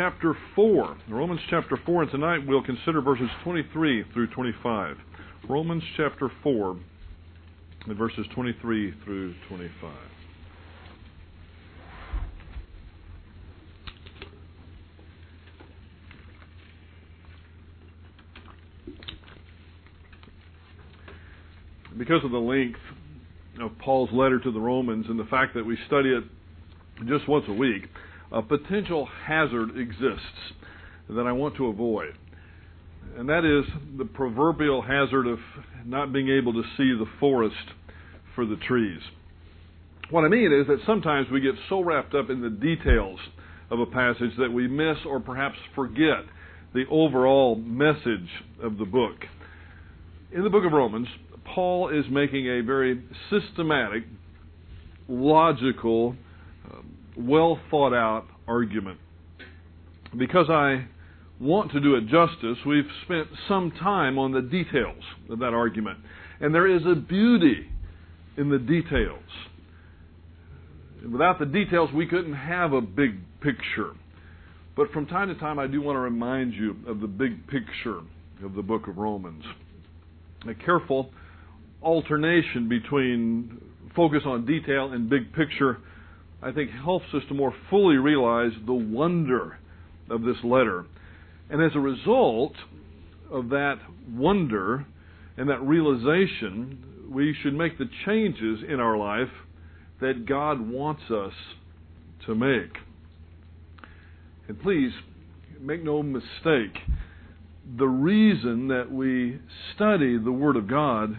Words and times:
chapter 0.00 0.34
4. 0.54 0.96
Romans 1.10 1.40
chapter 1.50 1.78
4, 1.84 2.04
and 2.04 2.10
tonight 2.10 2.38
we'll 2.46 2.62
consider 2.62 3.02
verses 3.02 3.28
23 3.44 4.02
through 4.14 4.28
25. 4.28 4.96
Romans 5.46 5.82
chapter 5.94 6.32
4, 6.42 6.76
and 7.84 7.98
verses 7.98 8.24
23 8.34 8.94
through 9.04 9.34
25. 9.46 9.92
Because 21.98 22.24
of 22.24 22.30
the 22.30 22.38
length 22.38 22.80
of 23.60 23.70
Paul's 23.78 24.08
letter 24.14 24.40
to 24.40 24.50
the 24.50 24.60
Romans 24.60 25.04
and 25.10 25.20
the 25.20 25.24
fact 25.24 25.52
that 25.52 25.66
we 25.66 25.76
study 25.86 26.08
it 26.08 26.24
just 27.06 27.28
once 27.28 27.44
a 27.48 27.52
week, 27.52 27.82
a 28.32 28.42
potential 28.42 29.08
hazard 29.26 29.76
exists 29.76 30.54
that 31.08 31.26
I 31.26 31.32
want 31.32 31.56
to 31.56 31.66
avoid. 31.66 32.14
And 33.16 33.28
that 33.28 33.44
is 33.44 33.70
the 33.98 34.04
proverbial 34.04 34.82
hazard 34.82 35.26
of 35.26 35.38
not 35.84 36.12
being 36.12 36.28
able 36.28 36.52
to 36.52 36.62
see 36.76 36.92
the 36.96 37.06
forest 37.18 37.56
for 38.34 38.46
the 38.46 38.56
trees. 38.56 39.00
What 40.10 40.24
I 40.24 40.28
mean 40.28 40.52
is 40.52 40.66
that 40.66 40.78
sometimes 40.86 41.28
we 41.30 41.40
get 41.40 41.54
so 41.68 41.80
wrapped 41.80 42.14
up 42.14 42.30
in 42.30 42.40
the 42.40 42.50
details 42.50 43.18
of 43.70 43.80
a 43.80 43.86
passage 43.86 44.32
that 44.38 44.52
we 44.52 44.66
miss 44.66 44.96
or 45.06 45.20
perhaps 45.20 45.56
forget 45.74 46.24
the 46.74 46.84
overall 46.90 47.56
message 47.56 48.28
of 48.62 48.78
the 48.78 48.84
book. 48.84 49.16
In 50.32 50.44
the 50.44 50.50
book 50.50 50.64
of 50.64 50.72
Romans, 50.72 51.08
Paul 51.54 51.88
is 51.88 52.04
making 52.10 52.46
a 52.46 52.60
very 52.62 53.02
systematic, 53.30 54.04
logical, 55.08 56.14
um, 56.72 56.96
well 57.20 57.58
thought 57.70 57.94
out 57.94 58.26
argument. 58.46 58.98
Because 60.16 60.46
I 60.50 60.86
want 61.40 61.72
to 61.72 61.80
do 61.80 61.94
it 61.94 62.06
justice, 62.06 62.58
we've 62.66 62.84
spent 63.04 63.28
some 63.48 63.70
time 63.72 64.18
on 64.18 64.32
the 64.32 64.42
details 64.42 65.02
of 65.28 65.38
that 65.38 65.54
argument. 65.54 65.98
And 66.40 66.54
there 66.54 66.66
is 66.66 66.82
a 66.84 66.94
beauty 66.94 67.66
in 68.36 68.50
the 68.50 68.58
details. 68.58 69.22
Without 71.10 71.38
the 71.38 71.46
details, 71.46 71.90
we 71.94 72.06
couldn't 72.06 72.34
have 72.34 72.72
a 72.72 72.80
big 72.80 73.18
picture. 73.40 73.92
But 74.76 74.90
from 74.92 75.06
time 75.06 75.28
to 75.28 75.34
time, 75.34 75.58
I 75.58 75.66
do 75.66 75.80
want 75.80 75.96
to 75.96 76.00
remind 76.00 76.54
you 76.54 76.76
of 76.86 77.00
the 77.00 77.06
big 77.06 77.46
picture 77.48 78.00
of 78.44 78.54
the 78.54 78.62
book 78.62 78.88
of 78.88 78.98
Romans. 78.98 79.44
A 80.48 80.54
careful 80.54 81.10
alternation 81.82 82.68
between 82.68 83.60
focus 83.94 84.22
on 84.24 84.46
detail 84.46 84.92
and 84.92 85.08
big 85.08 85.32
picture 85.32 85.78
I 86.42 86.52
think 86.52 86.70
helps 86.70 87.06
us 87.14 87.22
to 87.28 87.34
more 87.34 87.54
fully 87.68 87.96
realize 87.96 88.52
the 88.66 88.72
wonder 88.72 89.58
of 90.08 90.22
this 90.22 90.36
letter. 90.42 90.86
And 91.50 91.62
as 91.62 91.72
a 91.74 91.80
result 91.80 92.54
of 93.30 93.50
that 93.50 93.76
wonder 94.10 94.86
and 95.36 95.48
that 95.48 95.62
realization, 95.62 97.08
we 97.10 97.34
should 97.42 97.54
make 97.54 97.78
the 97.78 97.88
changes 98.06 98.60
in 98.68 98.80
our 98.80 98.96
life 98.96 99.32
that 100.00 100.26
God 100.26 100.60
wants 100.60 101.02
us 101.10 101.32
to 102.26 102.34
make. 102.34 102.76
And 104.48 104.60
please, 104.60 104.92
make 105.60 105.84
no 105.84 106.02
mistake, 106.02 106.76
the 107.78 107.86
reason 107.86 108.68
that 108.68 108.90
we 108.90 109.38
study 109.74 110.18
the 110.18 110.32
Word 110.32 110.56
of 110.56 110.68
God 110.68 111.16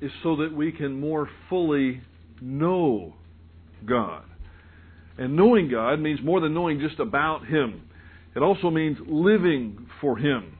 is 0.00 0.10
so 0.22 0.36
that 0.36 0.54
we 0.54 0.72
can 0.72 0.98
more 0.98 1.28
fully 1.48 2.00
know 2.40 3.14
God. 3.86 4.22
And 5.18 5.36
knowing 5.36 5.68
God 5.70 6.00
means 6.00 6.20
more 6.22 6.40
than 6.40 6.54
knowing 6.54 6.80
just 6.80 6.98
about 6.98 7.46
Him. 7.46 7.82
It 8.34 8.40
also 8.40 8.70
means 8.70 8.98
living 9.06 9.86
for 10.00 10.16
Him. 10.16 10.56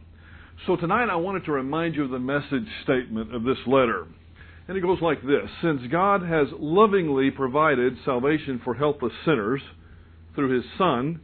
So 0.67 0.77
tonight 0.77 1.09
I 1.09 1.17
wanted 1.17 1.45
to 1.47 1.53
remind 1.53 1.95
you 1.95 2.05
of 2.05 2.11
the 2.11 2.19
message 2.19 2.69
statement 2.83 3.35
of 3.35 3.45
this 3.45 3.59
letter. 3.67 4.07
And 4.69 4.77
it 4.77 4.83
goes 4.83 5.01
like 5.01 5.23
this 5.23 5.49
Since 5.63 5.83
God 5.91 6.23
has 6.23 6.49
lovingly 6.59 7.31
provided 7.31 7.95
salvation 8.05 8.61
for 8.63 8.75
helpless 8.75 9.13
sinners 9.25 9.63
through 10.35 10.55
His 10.55 10.65
Son, 10.79 11.21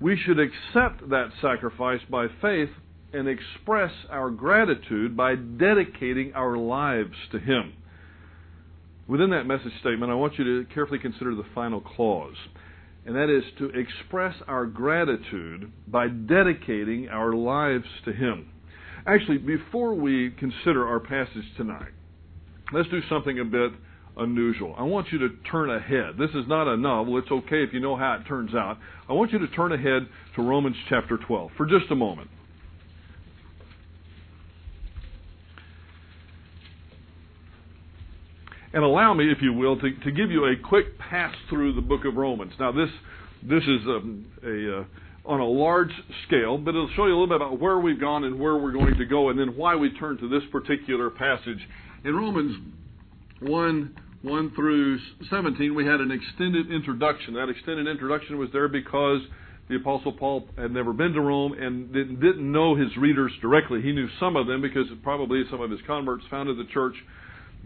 we 0.00 0.16
should 0.16 0.38
accept 0.38 1.08
that 1.10 1.30
sacrifice 1.40 2.00
by 2.10 2.26
faith 2.42 2.68
and 3.12 3.28
express 3.28 3.92
our 4.10 4.30
gratitude 4.30 5.16
by 5.16 5.34
dedicating 5.36 6.32
our 6.34 6.56
lives 6.56 7.14
to 7.32 7.38
Him. 7.38 7.72
Within 9.06 9.30
that 9.30 9.44
message 9.44 9.72
statement, 9.80 10.10
I 10.10 10.14
want 10.14 10.38
you 10.38 10.44
to 10.44 10.74
carefully 10.74 10.98
consider 10.98 11.34
the 11.34 11.44
final 11.54 11.80
clause 11.80 12.36
and 13.06 13.14
that 13.16 13.28
is 13.28 13.44
to 13.58 13.70
express 13.70 14.34
our 14.48 14.66
gratitude 14.66 15.70
by 15.86 16.08
dedicating 16.08 17.08
our 17.08 17.34
lives 17.34 17.84
to 18.04 18.12
Him. 18.12 18.48
Actually, 19.06 19.38
before 19.38 19.94
we 19.94 20.30
consider 20.38 20.86
our 20.86 21.00
passage 21.00 21.44
tonight, 21.56 21.92
let's 22.72 22.88
do 22.88 23.00
something 23.08 23.38
a 23.38 23.44
bit 23.44 23.72
unusual. 24.16 24.74
I 24.78 24.82
want 24.82 25.08
you 25.12 25.18
to 25.18 25.28
turn 25.50 25.70
ahead. 25.70 26.16
This 26.18 26.30
is 26.30 26.46
not 26.46 26.72
a 26.72 26.76
novel. 26.76 27.18
It's 27.18 27.30
okay 27.30 27.62
if 27.62 27.72
you 27.72 27.80
know 27.80 27.96
how 27.96 28.14
it 28.14 28.28
turns 28.28 28.54
out. 28.54 28.78
I 29.08 29.12
want 29.12 29.32
you 29.32 29.38
to 29.40 29.48
turn 29.48 29.72
ahead 29.72 30.08
to 30.36 30.42
Romans 30.42 30.76
chapter 30.88 31.18
12 31.18 31.50
for 31.56 31.66
just 31.66 31.90
a 31.90 31.94
moment. 31.94 32.30
And 38.74 38.82
allow 38.82 39.14
me, 39.14 39.30
if 39.30 39.38
you 39.40 39.52
will, 39.52 39.76
to, 39.78 39.90
to 40.04 40.10
give 40.10 40.32
you 40.32 40.46
a 40.46 40.56
quick 40.56 40.98
pass 40.98 41.34
through 41.48 41.74
the 41.74 41.80
book 41.80 42.04
of 42.04 42.16
Romans. 42.16 42.52
Now, 42.58 42.72
this 42.72 42.90
this 43.42 43.62
is 43.62 43.86
um, 43.86 44.26
a 44.42 44.80
uh, 44.80 44.84
on 45.32 45.40
a 45.40 45.46
large 45.46 45.92
scale, 46.26 46.58
but 46.58 46.70
it'll 46.70 46.90
show 46.96 47.06
you 47.06 47.12
a 47.12 47.18
little 47.18 47.28
bit 47.28 47.36
about 47.36 47.60
where 47.60 47.78
we've 47.78 48.00
gone 48.00 48.24
and 48.24 48.38
where 48.38 48.56
we're 48.56 48.72
going 48.72 48.98
to 48.98 49.06
go, 49.06 49.30
and 49.30 49.38
then 49.38 49.56
why 49.56 49.76
we 49.76 49.90
turn 49.92 50.18
to 50.18 50.28
this 50.28 50.42
particular 50.50 51.08
passage. 51.08 51.60
In 52.04 52.14
Romans 52.14 52.58
one. 53.40 53.96
1 54.22 54.52
through 54.56 54.98
17, 55.28 55.74
we 55.74 55.84
had 55.84 56.00
an 56.00 56.10
extended 56.10 56.72
introduction. 56.72 57.34
That 57.34 57.50
extended 57.50 57.86
introduction 57.86 58.38
was 58.38 58.48
there 58.54 58.68
because 58.68 59.20
the 59.68 59.76
Apostle 59.76 60.12
Paul 60.12 60.48
had 60.56 60.70
never 60.70 60.94
been 60.94 61.12
to 61.12 61.20
Rome 61.20 61.52
and 61.52 61.92
didn't 61.92 62.50
know 62.50 62.74
his 62.74 62.96
readers 62.96 63.32
directly. 63.42 63.82
He 63.82 63.92
knew 63.92 64.08
some 64.18 64.34
of 64.36 64.46
them 64.46 64.62
because 64.62 64.86
probably 65.02 65.42
some 65.50 65.60
of 65.60 65.70
his 65.70 65.80
converts 65.86 66.24
founded 66.30 66.56
the 66.56 66.64
church 66.72 66.94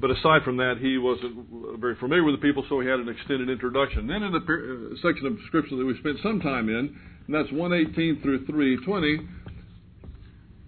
but 0.00 0.10
aside 0.10 0.42
from 0.44 0.56
that, 0.58 0.76
he 0.80 0.98
wasn't 0.98 1.80
very 1.80 1.96
familiar 1.96 2.24
with 2.24 2.34
the 2.34 2.40
people, 2.40 2.64
so 2.68 2.80
he 2.80 2.88
had 2.88 3.00
an 3.00 3.08
extended 3.08 3.50
introduction. 3.50 4.06
Then 4.06 4.22
in 4.22 4.32
the 4.32 4.38
uh, 4.38 4.94
section 5.02 5.26
of 5.26 5.38
Scripture 5.46 5.76
that 5.76 5.84
we 5.84 5.98
spent 5.98 6.18
some 6.22 6.40
time 6.40 6.68
in, 6.68 6.96
and 7.26 7.34
that's 7.34 7.50
118 7.52 8.22
through 8.22 8.46
320, 8.46 9.26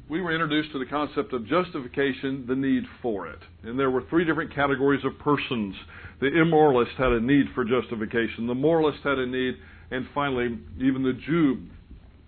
we 0.08 0.20
were 0.20 0.32
introduced 0.32 0.72
to 0.72 0.80
the 0.80 0.86
concept 0.86 1.32
of 1.32 1.46
justification, 1.46 2.44
the 2.48 2.56
need 2.56 2.82
for 3.00 3.28
it. 3.28 3.38
And 3.62 3.78
there 3.78 3.91
were 3.91 4.02
three 4.10 4.24
different 4.24 4.52
categories 4.52 5.04
of 5.04 5.16
persons. 5.20 5.76
The 6.20 6.26
immoralist 6.26 6.97
had 6.98 7.12
a 7.12 7.20
need 7.20 7.47
for 7.54 7.64
justification, 7.64 8.48
the 8.48 8.54
moralist 8.54 8.98
had 9.04 9.18
a 9.18 9.26
need, 9.26 9.54
and 9.92 10.06
finally, 10.12 10.58
even 10.78 11.04
the 11.04 11.12
Jew 11.12 11.62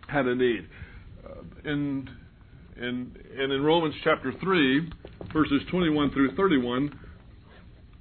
had 0.07 0.27
a 0.27 0.35
need. 0.35 0.69
Uh, 1.25 1.43
and, 1.65 2.09
and, 2.77 3.17
and 3.39 3.53
in 3.53 3.63
Romans 3.63 3.95
chapter 4.03 4.33
3, 4.41 4.91
verses 5.33 5.63
21 5.71 6.11
through 6.13 6.35
31, 6.37 6.99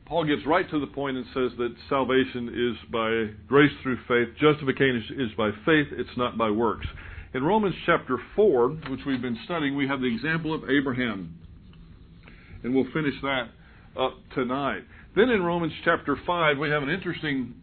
Paul 0.05 0.25
gets 0.25 0.45
right 0.45 0.69
to 0.69 0.79
the 0.79 0.87
point 0.87 1.17
and 1.17 1.25
says 1.33 1.51
that 1.57 1.73
salvation 1.89 2.49
is 2.49 2.91
by 2.91 3.27
grace 3.47 3.71
through 3.81 3.97
faith. 4.07 4.35
Justification 4.39 5.19
is 5.19 5.31
by 5.37 5.51
faith, 5.65 5.87
it's 5.91 6.17
not 6.17 6.37
by 6.37 6.49
works. 6.49 6.85
In 7.33 7.43
Romans 7.43 7.75
chapter 7.85 8.17
4, 8.35 8.69
which 8.89 9.01
we've 9.05 9.21
been 9.21 9.39
studying, 9.45 9.75
we 9.75 9.87
have 9.87 10.01
the 10.01 10.13
example 10.13 10.53
of 10.53 10.69
Abraham. 10.69 11.39
And 12.63 12.75
we'll 12.75 12.91
finish 12.93 13.15
that 13.21 13.49
up 13.97 14.17
tonight. 14.35 14.83
Then 15.15 15.29
in 15.29 15.41
Romans 15.41 15.73
chapter 15.83 16.17
5, 16.25 16.57
we 16.57 16.69
have 16.69 16.83
an 16.83 16.89
interesting 16.89 17.53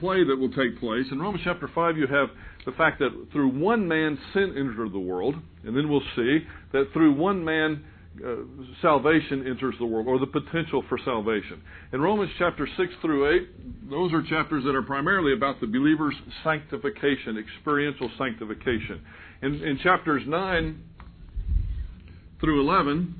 play 0.00 0.24
that 0.24 0.36
will 0.36 0.50
take 0.50 0.80
place. 0.80 1.06
In 1.12 1.20
Romans 1.20 1.42
chapter 1.44 1.70
5, 1.72 1.96
you 1.96 2.08
have 2.08 2.28
the 2.64 2.72
fact 2.72 3.00
that 3.00 3.10
through 3.32 3.48
one 3.48 3.88
man 3.88 4.18
sin 4.32 4.54
entered 4.56 4.92
the 4.92 4.98
world, 4.98 5.34
and 5.64 5.76
then 5.76 5.88
we'll 5.88 6.02
see 6.16 6.40
that 6.72 6.86
through 6.92 7.12
one 7.14 7.44
man 7.44 7.84
uh, 8.24 8.36
salvation 8.82 9.46
enters 9.46 9.74
the 9.78 9.86
world, 9.86 10.06
or 10.06 10.18
the 10.18 10.26
potential 10.26 10.84
for 10.88 10.98
salvation. 11.04 11.62
In 11.92 12.00
Romans 12.00 12.30
chapter 12.38 12.68
6 12.76 12.92
through 13.00 13.36
8, 13.36 13.90
those 13.90 14.12
are 14.12 14.22
chapters 14.22 14.64
that 14.64 14.74
are 14.74 14.82
primarily 14.82 15.32
about 15.32 15.60
the 15.60 15.66
believer's 15.66 16.14
sanctification, 16.44 17.38
experiential 17.38 18.10
sanctification. 18.18 19.00
In, 19.40 19.54
in 19.64 19.78
chapters 19.82 20.22
9 20.26 20.82
through 22.38 22.60
11, 22.60 23.14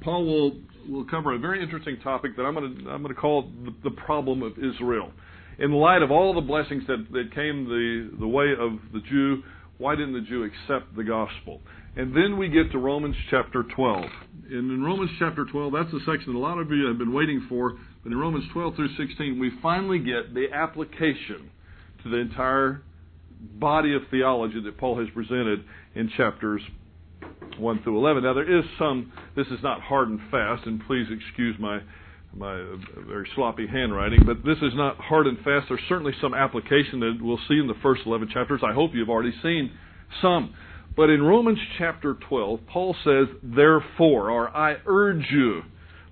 Paul 0.00 0.26
will, 0.26 0.56
will 0.88 1.04
cover 1.04 1.34
a 1.34 1.38
very 1.38 1.60
interesting 1.60 1.98
topic 2.04 2.36
that 2.36 2.44
I'm 2.44 2.54
going 2.54 2.84
to, 2.84 2.90
I'm 2.90 3.02
going 3.02 3.14
to 3.14 3.20
call 3.20 3.50
the, 3.64 3.90
the 3.90 3.96
problem 3.96 4.42
of 4.42 4.52
Israel. 4.58 5.10
In 5.62 5.70
light 5.70 6.02
of 6.02 6.10
all 6.10 6.34
the 6.34 6.40
blessings 6.40 6.82
that, 6.88 7.06
that 7.12 7.32
came 7.32 7.66
the, 7.66 8.18
the 8.18 8.26
way 8.26 8.50
of 8.50 8.80
the 8.92 8.98
Jew, 9.08 9.44
why 9.78 9.94
didn't 9.94 10.14
the 10.14 10.28
Jew 10.28 10.42
accept 10.42 10.96
the 10.96 11.04
gospel? 11.04 11.60
And 11.94 12.16
then 12.16 12.36
we 12.36 12.48
get 12.48 12.72
to 12.72 12.78
Romans 12.78 13.14
chapter 13.30 13.62
12. 13.62 14.04
And 14.50 14.72
in 14.72 14.82
Romans 14.82 15.12
chapter 15.20 15.44
12, 15.44 15.72
that's 15.72 15.92
the 15.92 16.00
section 16.00 16.32
that 16.32 16.38
a 16.38 16.40
lot 16.40 16.58
of 16.58 16.68
you 16.72 16.86
have 16.88 16.98
been 16.98 17.12
waiting 17.12 17.46
for. 17.48 17.78
But 18.02 18.10
in 18.10 18.18
Romans 18.18 18.44
12 18.52 18.74
through 18.74 18.96
16, 18.96 19.38
we 19.38 19.52
finally 19.62 20.00
get 20.00 20.34
the 20.34 20.46
application 20.52 21.48
to 22.02 22.08
the 22.10 22.16
entire 22.16 22.82
body 23.40 23.94
of 23.94 24.02
theology 24.10 24.60
that 24.64 24.78
Paul 24.78 24.98
has 24.98 25.06
presented 25.14 25.64
in 25.94 26.10
chapters 26.16 26.60
1 27.56 27.82
through 27.84 27.98
11. 27.98 28.24
Now, 28.24 28.34
there 28.34 28.58
is 28.58 28.64
some, 28.80 29.12
this 29.36 29.46
is 29.46 29.62
not 29.62 29.80
hard 29.80 30.08
and 30.08 30.18
fast, 30.28 30.66
and 30.66 30.84
please 30.88 31.06
excuse 31.08 31.54
my 31.60 31.82
my 32.36 32.76
very 33.06 33.28
sloppy 33.34 33.66
handwriting, 33.66 34.20
but 34.24 34.44
this 34.44 34.58
is 34.62 34.72
not 34.74 34.96
hard 34.96 35.26
and 35.26 35.36
fast. 35.38 35.66
There's 35.68 35.80
certainly 35.88 36.12
some 36.20 36.34
application 36.34 37.00
that 37.00 37.18
we'll 37.20 37.40
see 37.48 37.58
in 37.58 37.66
the 37.66 37.76
first 37.82 38.02
11 38.06 38.28
chapters. 38.32 38.62
I 38.64 38.72
hope 38.72 38.92
you've 38.94 39.10
already 39.10 39.34
seen 39.42 39.70
some. 40.20 40.54
But 40.96 41.10
in 41.10 41.22
Romans 41.22 41.58
chapter 41.78 42.14
12, 42.28 42.60
Paul 42.66 42.94
says, 43.04 43.26
therefore, 43.42 44.30
or 44.30 44.54
I 44.54 44.76
urge 44.86 45.26
you. 45.30 45.62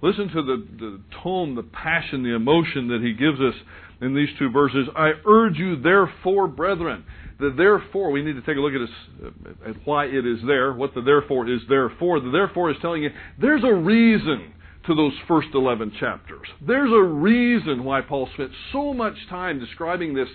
Listen 0.02 0.28
to 0.28 0.43
the, 0.43 0.67
the 0.78 1.00
tone, 1.22 1.55
the 1.55 1.62
passion, 1.62 2.22
the 2.22 2.34
emotion 2.34 2.88
that 2.88 3.02
he 3.02 3.12
gives 3.12 3.38
us 3.40 3.55
in 4.00 4.14
these 4.14 4.28
two 4.38 4.50
verses. 4.50 4.88
I 4.96 5.12
urge 5.26 5.56
you, 5.56 5.81
therefore, 5.81 6.49
brethren. 6.49 7.05
The 7.38 7.52
therefore, 7.55 8.11
we 8.11 8.22
need 8.22 8.34
to 8.34 8.43
take 8.43 8.56
a 8.56 8.61
look 8.61 8.72
at, 8.72 8.81
this, 8.81 9.32
at 9.69 9.87
why 9.87 10.06
it 10.06 10.26
is 10.26 10.38
there, 10.46 10.72
what 10.72 10.94
the 10.94 11.02
therefore 11.02 11.50
is 11.50 11.61
there 11.69 11.90
for. 11.99 12.20
The 12.20 12.31
therefore 12.31 12.70
is 12.70 12.76
telling 12.81 13.02
you 13.02 13.11
there's 13.38 13.64
a 13.64 13.75
reason 13.75 14.55
to 14.87 14.94
those 14.94 15.12
first 15.29 15.49
11 15.55 15.93
chapters. 16.00 16.47
There's 16.67 16.91
a 16.91 17.03
reason 17.03 17.85
why 17.85 18.00
Paul 18.00 18.29
spent 18.35 18.50
so 18.73 18.94
much 18.94 19.15
time 19.29 19.61
describing 19.61 20.15
this 20.15 20.29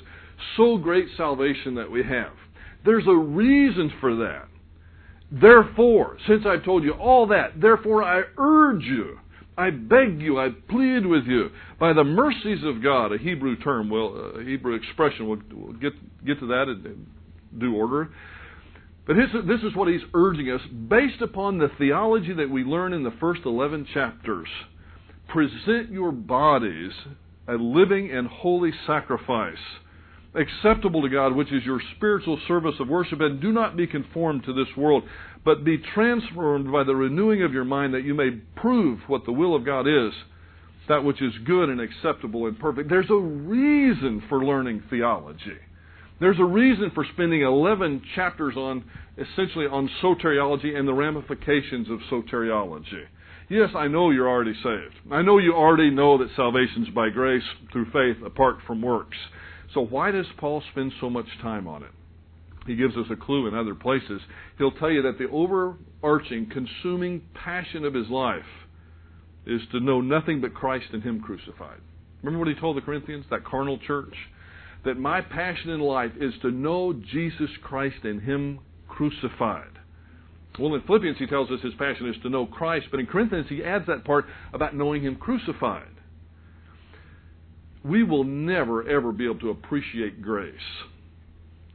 so 0.58 0.78
great 0.78 1.08
salvation 1.18 1.76
that 1.76 1.90
we 1.90 2.04
have. 2.04 2.34
There's 2.84 3.08
a 3.08 3.16
reason 3.16 3.92
for 4.00 4.16
that. 4.18 4.48
Therefore, 5.32 6.18
since 6.28 6.46
I've 6.46 6.64
told 6.64 6.84
you 6.84 6.92
all 6.92 7.28
that, 7.28 7.60
therefore 7.60 8.04
I 8.04 8.24
urge 8.38 8.84
you 8.84 9.20
I 9.58 9.70
beg 9.70 10.22
you, 10.22 10.40
I 10.40 10.50
plead 10.70 11.06
with 11.06 11.26
you, 11.26 11.50
by 11.80 11.94
the 11.94 12.04
mercies 12.04 12.64
of 12.64 12.84
God, 12.84 13.14
a 13.14 13.18
Hebrew 13.18 13.56
term, 13.58 13.90
will, 13.90 14.36
a 14.38 14.44
Hebrew 14.44 14.76
expression, 14.76 15.28
we'll, 15.28 15.40
we'll 15.54 15.74
get, 15.74 15.94
get 16.26 16.40
to 16.40 16.48
that 16.48 16.64
in 16.64 17.08
due 17.58 17.74
order. 17.74 18.10
But 19.08 19.18
his, 19.18 19.30
this 19.48 19.62
is 19.62 19.76
what 19.76 19.88
he's 19.88 20.02
urging 20.14 20.50
us, 20.50 20.62
based 20.90 21.22
upon 21.22 21.58
the 21.58 21.70
theology 21.78 22.34
that 22.34 22.50
we 22.50 22.64
learn 22.64 22.94
in 22.94 23.04
the 23.04 23.14
first 23.20 23.42
11 23.46 23.88
chapters. 23.94 24.48
Present 25.28 25.92
your 25.92 26.12
bodies 26.12 26.92
a 27.48 27.54
living 27.54 28.10
and 28.12 28.28
holy 28.28 28.72
sacrifice 28.88 29.58
acceptable 30.36 31.02
to 31.02 31.10
God, 31.10 31.36
which 31.36 31.52
is 31.52 31.64
your 31.64 31.82
spiritual 31.96 32.40
service 32.48 32.76
of 32.80 32.88
worship, 32.88 33.22
and 33.22 33.42
do 33.42 33.52
not 33.52 33.78
be 33.78 33.88
conformed 33.88 34.44
to 34.44 34.54
this 34.54 34.76
world, 34.76 35.04
but 35.44 35.64
be 35.64 35.78
transformed 35.78 36.72
by 36.72 36.84
the 36.84 36.96
renewing 36.96 37.44
of 37.44 37.54
your 37.54 37.64
mind 37.64 37.94
that 37.94 38.04
you 38.04 38.14
may 38.14 38.32
prove 38.56 39.00
what 39.08 39.26
the 39.26 39.32
will 39.32 39.56
of 39.56 39.66
God 39.66 39.88
is, 39.88 40.14
that 40.88 41.04
which 41.04 41.22
is 41.22 41.34
good 41.46 41.70
and 41.70 41.82
acceptable 41.82 42.48
and 42.48 42.60
perfect. 42.60 42.90
There's 42.90 43.10
a 43.10 43.16
reason 43.16 44.24
for 44.30 44.44
learning 44.44 44.84
theology. 44.90 45.58
There's 46.20 46.40
a 46.40 46.46
reason 46.46 46.92
for 46.94 47.06
spending 47.14 47.42
11 47.42 48.02
chapters 48.16 48.56
on 48.56 48.86
essentially 49.18 49.66
on 49.66 49.90
soteriology 50.02 50.76
and 50.76 50.88
the 50.88 50.94
ramifications 50.94 51.90
of 51.90 52.00
soteriology. 52.12 53.04
Yes, 53.50 53.70
I 53.76 53.88
know 53.88 54.12
you're 54.12 54.30
already 54.30 54.56
saved. 54.56 54.96
I 55.12 55.22
know 55.22 55.38
you 55.38 55.54
already 55.54 55.90
know 55.90 56.18
that 56.18 56.30
salvation's 56.36 56.90
by 56.90 57.10
grace 57.10 57.44
through 57.72 57.92
faith 57.92 58.24
apart 58.26 58.58
from 58.66 58.82
works. 58.82 59.18
So 59.74 59.82
why 59.82 60.12
does 60.12 60.26
Paul 60.38 60.64
spend 60.72 60.94
so 61.00 61.10
much 61.10 61.28
time 61.42 61.68
on 61.68 61.84
it? 61.84 61.92
He 62.66 62.76
gives 62.76 62.96
us 62.96 63.06
a 63.12 63.16
clue 63.16 63.48
in 63.48 63.54
other 63.54 63.76
places. 63.76 64.22
He'll 64.58 64.72
tell 64.72 64.90
you 64.90 65.04
that 65.04 65.20
the 65.20 65.30
overarching, 65.30 66.50
consuming 66.50 67.22
passion 67.36 67.86
of 67.86 67.94
his 67.94 68.10
life 68.10 68.42
is 69.46 69.62
to 69.72 69.80
know 69.80 70.02
nothing 70.02 70.42
but 70.42 70.54
Christ 70.54 70.88
and 70.94 71.04
Him 71.04 71.22
crucified. 71.22 71.80
Remember 72.24 72.40
what 72.40 72.48
he 72.48 72.60
told 72.60 72.78
the 72.78 72.82
Corinthians, 72.82 73.26
that 73.30 73.46
carnal 73.46 73.78
church? 73.78 74.16
That 74.86 74.98
my 74.98 75.22
passion 75.22 75.72
in 75.72 75.80
life 75.80 76.12
is 76.20 76.34
to 76.42 76.52
know 76.52 76.94
Jesus 76.94 77.50
Christ 77.64 78.04
and 78.04 78.22
Him 78.22 78.60
crucified. 78.88 79.72
Well, 80.60 80.74
in 80.76 80.82
Philippians, 80.84 81.18
he 81.18 81.28
tells 81.28 81.52
us 81.52 81.60
his 81.62 81.74
passion 81.74 82.08
is 82.08 82.16
to 82.24 82.30
know 82.30 82.46
Christ, 82.46 82.88
but 82.92 83.00
in 83.00 83.08
Corinthians, 83.08 83.48
he 83.50 83.64
adds 83.64 83.88
that 83.88 84.06
part 84.06 84.26
about 84.54 84.76
knowing 84.76 85.04
Him 85.04 85.16
crucified 85.16 85.96
we 87.86 88.04
will 88.04 88.24
never, 88.24 88.88
ever 88.90 89.12
be 89.12 89.26
able 89.26 89.40
to 89.40 89.52
appreciate 89.52 90.22
grace 90.22 90.56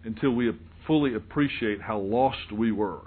until 0.04 0.30
we 0.30 0.50
fully 0.86 1.14
appreciate 1.14 1.80
how 1.80 1.98
lost 1.98 2.50
we 2.52 2.72
were. 2.72 3.02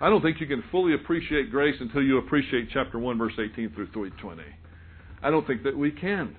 I 0.00 0.08
don't 0.08 0.22
think 0.22 0.40
you 0.40 0.46
can 0.46 0.64
fully 0.70 0.94
appreciate 0.94 1.50
grace 1.50 1.76
until 1.78 2.02
you 2.02 2.18
appreciate 2.18 2.68
chapter 2.72 2.98
1, 2.98 3.18
verse 3.18 3.34
18 3.34 3.74
through 3.74 3.88
320. 3.92 4.42
I 5.22 5.30
don't 5.30 5.46
think 5.46 5.62
that 5.64 5.76
we 5.76 5.90
can. 5.90 6.36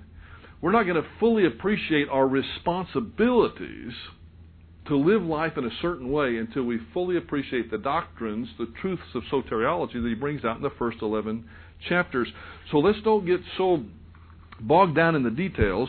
We're 0.60 0.72
not 0.72 0.84
going 0.84 1.02
to 1.02 1.08
fully 1.20 1.46
appreciate 1.46 2.08
our 2.08 2.26
responsibilities 2.26 3.92
to 4.86 4.96
live 4.96 5.22
life 5.22 5.56
in 5.56 5.64
a 5.64 5.70
certain 5.80 6.10
way 6.10 6.36
until 6.36 6.64
we 6.64 6.78
fully 6.92 7.16
appreciate 7.16 7.70
the 7.70 7.78
doctrines, 7.78 8.48
the 8.58 8.72
truths 8.80 9.02
of 9.14 9.22
soteriology 9.32 9.94
that 9.94 10.08
he 10.08 10.14
brings 10.14 10.44
out 10.44 10.56
in 10.56 10.62
the 10.62 10.72
first 10.78 10.98
11 11.00 11.44
chapters. 11.88 12.28
So 12.70 12.78
let's 12.78 13.00
don't 13.02 13.24
get 13.24 13.40
so 13.56 13.84
bogged 14.60 14.94
down 14.94 15.14
in 15.14 15.22
the 15.22 15.30
details 15.30 15.88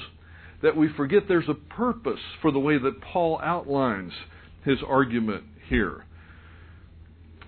that 0.64 0.76
we 0.76 0.90
forget 0.96 1.24
there's 1.28 1.50
a 1.50 1.54
purpose 1.54 2.20
for 2.42 2.52
the 2.52 2.60
way 2.60 2.78
that 2.78 3.02
Paul 3.02 3.40
outlines 3.44 4.14
his 4.64 4.78
argument 4.88 5.44
here. 5.68 6.06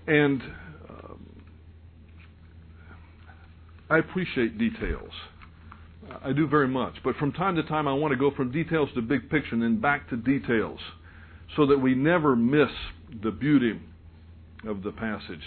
And 0.06 0.42
um, 0.88 1.42
I 3.90 3.98
appreciate 3.98 4.58
details. 4.58 5.10
I 6.22 6.32
do 6.32 6.46
very 6.46 6.68
much. 6.68 6.94
But 7.04 7.16
from 7.16 7.32
time 7.32 7.56
to 7.56 7.62
time, 7.62 7.86
I 7.88 7.92
want 7.92 8.12
to 8.12 8.18
go 8.18 8.30
from 8.34 8.50
details 8.50 8.88
to 8.94 9.02
big 9.02 9.30
picture 9.30 9.54
and 9.54 9.62
then 9.62 9.80
back 9.80 10.08
to 10.10 10.16
details 10.16 10.80
so 11.56 11.66
that 11.66 11.78
we 11.78 11.94
never 11.94 12.36
miss 12.36 12.70
the 13.22 13.30
beauty 13.30 13.80
of 14.66 14.82
the 14.82 14.92
passage. 14.92 15.42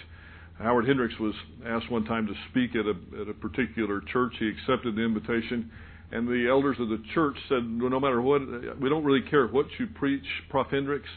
Howard 0.57 0.87
Hendricks 0.87 1.17
was 1.19 1.33
asked 1.65 1.89
one 1.91 2.05
time 2.05 2.27
to 2.27 2.33
speak 2.49 2.75
at 2.75 2.85
a, 2.85 3.21
at 3.21 3.27
a 3.27 3.33
particular 3.33 4.01
church. 4.11 4.33
He 4.39 4.47
accepted 4.47 4.95
the 4.95 5.01
invitation, 5.01 5.71
and 6.11 6.27
the 6.27 6.47
elders 6.49 6.77
of 6.79 6.89
the 6.89 7.01
church 7.13 7.35
said, 7.49 7.63
well, 7.79 7.89
No 7.89 7.99
matter 7.99 8.21
what, 8.21 8.41
we 8.79 8.89
don't 8.89 9.03
really 9.03 9.27
care 9.27 9.47
what 9.47 9.67
you 9.79 9.87
preach, 9.87 10.25
Prof. 10.49 10.67
Hendricks, 10.69 11.09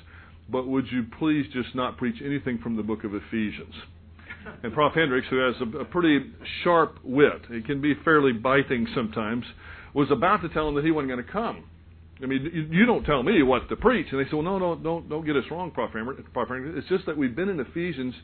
but 0.49 0.67
would 0.67 0.87
you 0.91 1.05
please 1.19 1.46
just 1.52 1.75
not 1.75 1.96
preach 1.99 2.17
anything 2.25 2.58
from 2.58 2.76
the 2.76 2.82
book 2.82 3.05
of 3.05 3.14
Ephesians? 3.14 3.75
And 4.62 4.73
Prof. 4.73 4.93
Hendricks, 4.94 5.26
who 5.31 5.38
has 5.38 5.55
a, 5.61 5.79
a 5.79 5.85
pretty 5.85 6.32
sharp 6.62 6.99
wit, 7.02 7.43
he 7.50 7.62
can 7.62 7.81
be 7.81 7.94
fairly 8.05 8.32
biting 8.32 8.87
sometimes, 8.94 9.44
was 9.94 10.11
about 10.11 10.43
to 10.43 10.49
tell 10.49 10.69
him 10.69 10.75
that 10.76 10.85
he 10.85 10.91
wasn't 10.91 11.11
going 11.11 11.25
to 11.25 11.31
come. 11.31 11.64
I 12.23 12.26
mean, 12.26 12.50
you, 12.52 12.79
you 12.81 12.87
don't 12.87 13.05
tell 13.05 13.23
me 13.23 13.43
what 13.43 13.69
to 13.69 13.76
preach. 13.76 14.06
And 14.11 14.20
they 14.20 14.25
said, 14.25 14.35
well, 14.35 14.43
no, 14.43 14.58
no, 14.58 14.75
don't, 14.76 15.08
don't 15.08 15.26
get 15.26 15.37
us 15.37 15.44
wrong, 15.50 15.70
Prof. 15.70 15.91
Hendricks. 15.93 16.23
It's 16.76 16.88
just 16.88 17.06
that 17.06 17.17
we've 17.17 17.35
been 17.35 17.49
in 17.49 17.61
Ephesians 17.61 18.15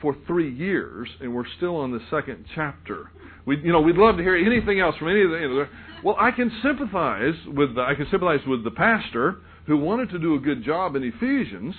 for 0.00 0.16
three 0.26 0.52
years, 0.52 1.08
and 1.20 1.34
we're 1.34 1.44
still 1.56 1.76
on 1.76 1.92
the 1.92 2.00
second 2.10 2.46
chapter. 2.54 3.10
We, 3.46 3.58
you 3.58 3.72
know, 3.72 3.80
we'd 3.80 3.96
love 3.96 4.16
to 4.16 4.22
hear 4.22 4.36
anything 4.36 4.80
else 4.80 4.96
from 4.96 5.08
any 5.08 5.22
of 5.22 5.30
the. 5.30 5.36
You 5.36 5.48
know, 5.48 5.66
well, 6.02 6.16
I 6.18 6.30
can 6.30 6.50
sympathize 6.62 7.34
with 7.46 7.74
the, 7.74 7.82
I 7.82 7.94
can 7.94 8.06
sympathize 8.10 8.40
with 8.46 8.64
the 8.64 8.70
pastor 8.70 9.36
who 9.66 9.76
wanted 9.76 10.10
to 10.10 10.18
do 10.18 10.34
a 10.34 10.38
good 10.38 10.64
job 10.64 10.96
in 10.96 11.02
Ephesians 11.02 11.74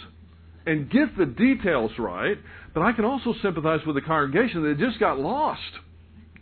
and 0.66 0.90
get 0.92 1.18
the 1.18 1.26
details 1.26 1.92
right, 1.98 2.38
but 2.74 2.82
I 2.82 2.92
can 2.94 3.06
also 3.06 3.34
sympathize 3.42 3.80
with 3.86 3.96
the 3.96 4.02
congregation 4.02 4.64
that 4.64 4.78
just 4.78 5.00
got 5.00 5.20
lost. 5.20 5.62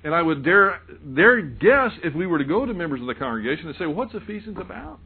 And 0.03 0.15
I 0.15 0.21
would 0.21 0.43
dare 0.43 0.81
dare 1.13 1.41
guess 1.41 1.91
if 2.03 2.13
we 2.13 2.25
were 2.25 2.37
to 2.37 2.45
go 2.45 2.65
to 2.65 2.73
members 2.73 3.01
of 3.01 3.07
the 3.07 3.15
congregation 3.15 3.67
and 3.67 3.75
say, 3.77 3.85
well, 3.85 3.95
"What's 3.95 4.13
Ephesians 4.13 4.57
about?" 4.57 4.99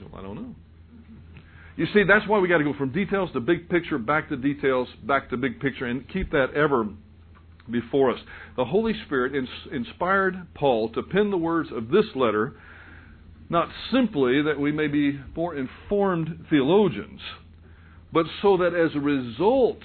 Well, 0.00 0.20
I 0.20 0.22
don't 0.22 0.36
know. 0.36 0.54
You 1.76 1.86
see, 1.92 2.04
that's 2.04 2.26
why 2.28 2.38
we 2.38 2.48
got 2.48 2.58
to 2.58 2.64
go 2.64 2.74
from 2.74 2.92
details 2.92 3.30
to 3.32 3.40
big 3.40 3.68
picture, 3.68 3.98
back 3.98 4.28
to 4.28 4.36
details, 4.36 4.88
back 5.02 5.30
to 5.30 5.36
big 5.36 5.58
picture, 5.58 5.86
and 5.86 6.08
keep 6.08 6.30
that 6.30 6.54
ever 6.54 6.86
before 7.68 8.12
us. 8.12 8.20
The 8.56 8.64
Holy 8.64 8.92
Spirit 9.06 9.34
ins- 9.34 9.48
inspired 9.72 10.46
Paul 10.54 10.90
to 10.90 11.02
pen 11.02 11.30
the 11.30 11.36
words 11.36 11.70
of 11.72 11.88
this 11.88 12.04
letter, 12.14 12.54
not 13.48 13.68
simply 13.90 14.42
that 14.42 14.60
we 14.60 14.70
may 14.70 14.86
be 14.86 15.18
more 15.34 15.56
informed 15.56 16.46
theologians, 16.48 17.20
but 18.14 18.26
so 18.40 18.56
that 18.56 18.74
as 18.74 18.94
a 18.94 19.00
result 19.00 19.80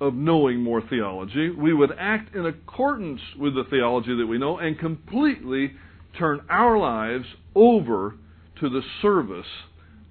of 0.00 0.14
knowing 0.14 0.62
more 0.62 0.82
theology, 0.82 1.48
we 1.48 1.72
would 1.72 1.90
act 1.98 2.34
in 2.36 2.44
accordance 2.44 3.22
with 3.38 3.54
the 3.54 3.64
theology 3.70 4.14
that 4.16 4.26
we 4.26 4.36
know 4.36 4.58
and 4.58 4.78
completely 4.78 5.72
turn 6.18 6.42
our 6.50 6.78
lives 6.78 7.24
over 7.54 8.16
to 8.60 8.68
the 8.68 8.82
service 9.00 9.46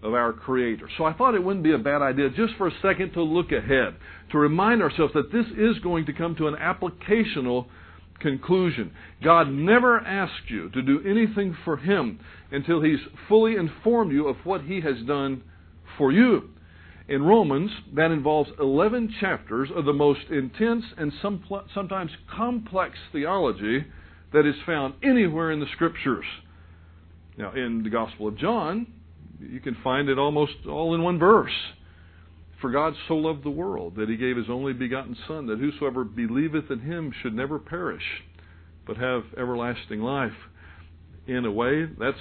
of 0.02 0.14
our 0.16 0.34
Creator. 0.34 0.90
So 0.98 1.04
I 1.04 1.14
thought 1.14 1.36
it 1.36 1.44
wouldn't 1.44 1.64
be 1.64 1.74
a 1.74 1.78
bad 1.78 2.02
idea 2.02 2.30
just 2.30 2.56
for 2.58 2.68
a 2.68 2.82
second 2.82 3.14
to 3.14 3.22
look 3.22 3.52
ahead, 3.52 3.96
to 4.32 4.40
remind 4.40 4.82
ourselves 4.82 5.14
that 5.14 5.32
this 5.32 5.46
is 5.56 5.78
going 5.84 6.08
to 6.08 6.14
come 6.14 6.36
to 6.38 6.48
an 6.48 6.56
applicational 6.56 7.68
conclusion. 8.20 8.92
God 9.24 9.50
never 9.50 10.00
asked 10.00 10.50
you 10.50 10.70
to 10.70 10.82
do 10.82 11.02
anything 11.06 11.56
for 11.64 11.78
Him 11.78 12.20
until 12.52 12.82
He's 12.82 13.00
fully 13.28 13.58
informed 13.58 14.12
you 14.12 14.28
of 14.28 14.38
what 14.44 14.62
He 14.64 14.82
has 14.82 14.96
done 15.06 15.44
for 16.00 16.12
you. 16.12 16.50
In 17.10 17.24
Romans, 17.24 17.72
that 17.96 18.12
involves 18.12 18.52
11 18.60 19.16
chapters 19.20 19.70
of 19.76 19.86
the 19.86 19.94
most 19.94 20.22
intense 20.30 20.86
and 20.96 21.12
sometimes 21.74 22.12
complex 22.32 23.00
theology 23.12 23.84
that 24.32 24.46
is 24.46 24.54
found 24.64 24.94
anywhere 25.02 25.50
in 25.52 25.60
the 25.60 25.66
Scriptures. 25.74 26.26
Now, 27.36 27.52
in 27.54 27.82
the 27.82 27.90
Gospel 27.90 28.28
of 28.28 28.38
John, 28.38 28.86
you 29.40 29.60
can 29.60 29.76
find 29.84 30.08
it 30.08 30.20
almost 30.20 30.54
all 30.70 30.94
in 30.94 31.02
one 31.02 31.18
verse. 31.18 31.56
For 32.62 32.70
God 32.70 32.94
so 33.08 33.16
loved 33.16 33.44
the 33.44 33.50
world 33.50 33.96
that 33.96 34.08
he 34.08 34.16
gave 34.16 34.38
his 34.38 34.46
only 34.48 34.74
begotten 34.74 35.18
Son, 35.28 35.48
that 35.48 35.58
whosoever 35.58 36.04
believeth 36.04 36.70
in 36.70 36.82
him 36.82 37.12
should 37.24 37.34
never 37.34 37.58
perish, 37.58 38.04
but 38.86 38.98
have 38.98 39.24
everlasting 39.36 40.02
life. 40.02 40.38
In 41.26 41.46
a 41.46 41.52
way, 41.52 41.88
that's 41.98 42.20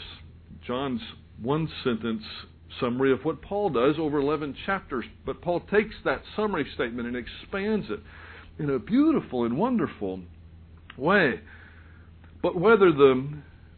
John's 0.67 1.03
one 1.43 1.69
sentence 1.85 2.23
summary 2.81 3.13
of 3.13 3.25
what 3.25 3.43
Paul 3.43 3.71
does 3.71 3.97
over 3.99 4.19
11 4.19 4.57
chapters. 4.67 5.05
But 5.25 5.41
Paul 5.41 5.61
takes 5.61 5.95
that 6.05 6.23
summary 6.37 6.67
statement 6.75 7.09
and 7.09 7.17
expands 7.17 7.87
it 7.91 8.01
in 8.59 8.71
a 8.71 8.79
beautiful 8.79 9.45
and 9.45 9.57
wonderful 9.57 10.21
way. 10.97 11.41
But 12.43 12.59
whether 12.59 12.93
the 12.93 13.29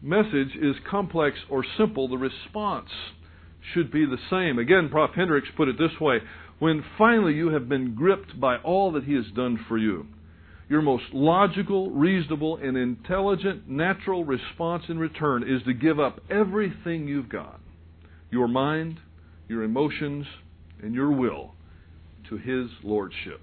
message 0.01 0.55
is 0.61 0.75
complex 0.89 1.37
or 1.49 1.63
simple, 1.77 2.07
the 2.07 2.17
response 2.17 2.89
should 3.73 3.91
be 3.91 4.05
the 4.05 4.17
same. 4.29 4.59
Again, 4.59 4.89
Prof. 4.89 5.11
Hendricks 5.15 5.49
put 5.55 5.67
it 5.67 5.77
this 5.77 5.99
way 5.99 6.19
when 6.59 6.83
finally 6.97 7.33
you 7.33 7.49
have 7.49 7.67
been 7.67 7.95
gripped 7.95 8.39
by 8.39 8.57
all 8.57 8.91
that 8.91 9.03
He 9.03 9.15
has 9.15 9.25
done 9.35 9.63
for 9.67 9.79
you, 9.79 10.05
your 10.69 10.81
most 10.81 11.05
logical, 11.11 11.89
reasonable, 11.89 12.57
and 12.57 12.77
intelligent 12.77 13.67
natural 13.67 14.23
response 14.23 14.83
in 14.87 14.99
return 14.99 15.43
is 15.43 15.63
to 15.63 15.73
give 15.73 15.99
up 15.99 16.21
everything 16.29 17.07
you've 17.07 17.29
got 17.29 17.60
your 18.31 18.47
mind, 18.47 18.99
your 19.47 19.63
emotions, 19.63 20.25
and 20.81 20.95
your 20.95 21.11
will 21.11 21.53
to 22.29 22.37
His 22.37 22.69
Lordship. 22.83 23.41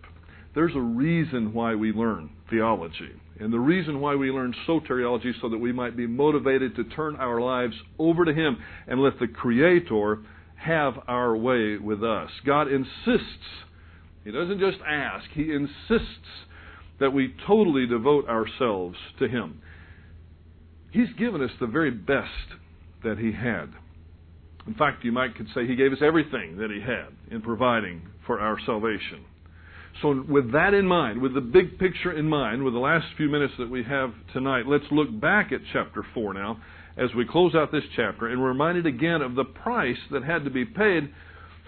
There's 0.54 0.74
a 0.74 0.80
reason 0.80 1.52
why 1.52 1.74
we 1.74 1.92
learn 1.92 2.30
theology. 2.50 3.12
And 3.38 3.52
the 3.52 3.60
reason 3.60 4.00
why 4.00 4.16
we 4.16 4.30
learn 4.30 4.54
soteriology 4.66 5.32
so 5.40 5.48
that 5.50 5.58
we 5.58 5.72
might 5.72 5.96
be 5.96 6.06
motivated 6.06 6.74
to 6.76 6.84
turn 6.84 7.16
our 7.16 7.40
lives 7.40 7.74
over 7.98 8.24
to 8.24 8.34
Him 8.34 8.56
and 8.88 9.00
let 9.00 9.20
the 9.20 9.28
Creator 9.28 10.18
have 10.56 10.94
our 11.06 11.36
way 11.36 11.76
with 11.76 12.02
us. 12.02 12.30
God 12.44 12.66
insists, 12.66 13.46
He 14.24 14.32
doesn't 14.32 14.58
just 14.58 14.78
ask, 14.84 15.26
He 15.32 15.52
insists 15.52 16.46
that 16.98 17.12
we 17.12 17.34
totally 17.46 17.86
devote 17.86 18.28
ourselves 18.28 18.96
to 19.20 19.28
Him. 19.28 19.60
He's 20.90 21.12
given 21.16 21.42
us 21.42 21.50
the 21.60 21.66
very 21.66 21.92
best 21.92 22.56
that 23.04 23.18
He 23.18 23.32
had. 23.32 23.68
In 24.68 24.74
fact, 24.74 25.02
you 25.02 25.12
might 25.12 25.34
could 25.34 25.48
say 25.54 25.66
He 25.66 25.76
gave 25.76 25.92
us 25.92 25.98
everything 26.02 26.58
that 26.58 26.70
He 26.70 26.78
had 26.78 27.08
in 27.30 27.40
providing 27.40 28.02
for 28.26 28.38
our 28.38 28.58
salvation. 28.66 29.24
So, 30.02 30.24
with 30.28 30.52
that 30.52 30.74
in 30.74 30.86
mind, 30.86 31.22
with 31.22 31.32
the 31.32 31.40
big 31.40 31.78
picture 31.78 32.12
in 32.12 32.28
mind, 32.28 32.62
with 32.62 32.74
the 32.74 32.78
last 32.78 33.06
few 33.16 33.30
minutes 33.30 33.54
that 33.58 33.70
we 33.70 33.82
have 33.84 34.12
tonight, 34.34 34.66
let's 34.66 34.84
look 34.90 35.08
back 35.18 35.52
at 35.52 35.60
chapter 35.72 36.04
4 36.12 36.34
now 36.34 36.60
as 36.98 37.08
we 37.16 37.24
close 37.24 37.54
out 37.54 37.72
this 37.72 37.84
chapter 37.96 38.26
and 38.26 38.40
we're 38.40 38.48
reminded 38.48 38.84
again 38.84 39.22
of 39.22 39.34
the 39.36 39.44
price 39.44 39.96
that 40.10 40.22
had 40.22 40.44
to 40.44 40.50
be 40.50 40.66
paid 40.66 41.08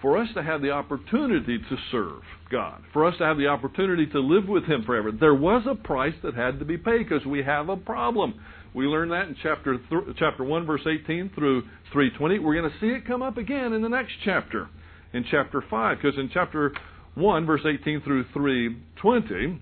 for 0.01 0.17
us 0.17 0.27
to 0.35 0.43
have 0.43 0.61
the 0.61 0.69
opportunity 0.69 1.57
to 1.57 1.77
serve 1.91 2.21
God, 2.51 2.83
for 2.93 3.05
us 3.05 3.17
to 3.17 3.23
have 3.23 3.37
the 3.37 3.47
opportunity 3.47 4.05
to 4.07 4.19
live 4.19 4.47
with 4.47 4.65
Him 4.65 4.83
forever. 4.83 5.11
There 5.11 5.33
was 5.33 5.63
a 5.67 5.75
price 5.75 6.15
that 6.21 6.35
had 6.35 6.59
to 6.59 6.65
be 6.65 6.77
paid 6.77 7.09
because 7.09 7.25
we 7.25 7.41
have 7.43 7.69
a 7.69 7.77
problem. 7.77 8.39
We 8.73 8.85
learned 8.85 9.11
that 9.11 9.27
in 9.27 9.35
chapter 9.43 9.77
th- 9.77 10.15
chapter 10.17 10.43
1 10.43 10.65
verse 10.65 10.81
18 10.85 11.31
through 11.35 11.61
320. 11.91 12.39
We're 12.39 12.55
going 12.55 12.71
to 12.71 12.79
see 12.79 12.87
it 12.87 13.05
come 13.05 13.21
up 13.21 13.37
again 13.37 13.73
in 13.73 13.81
the 13.81 13.89
next 13.89 14.13
chapter 14.23 14.69
in 15.13 15.25
chapter 15.29 15.63
5 15.69 15.97
because 15.97 16.17
in 16.17 16.29
chapter 16.33 16.73
1, 17.15 17.45
verse 17.45 17.61
18 17.65 18.01
through 18.01 18.25
320, 18.33 19.61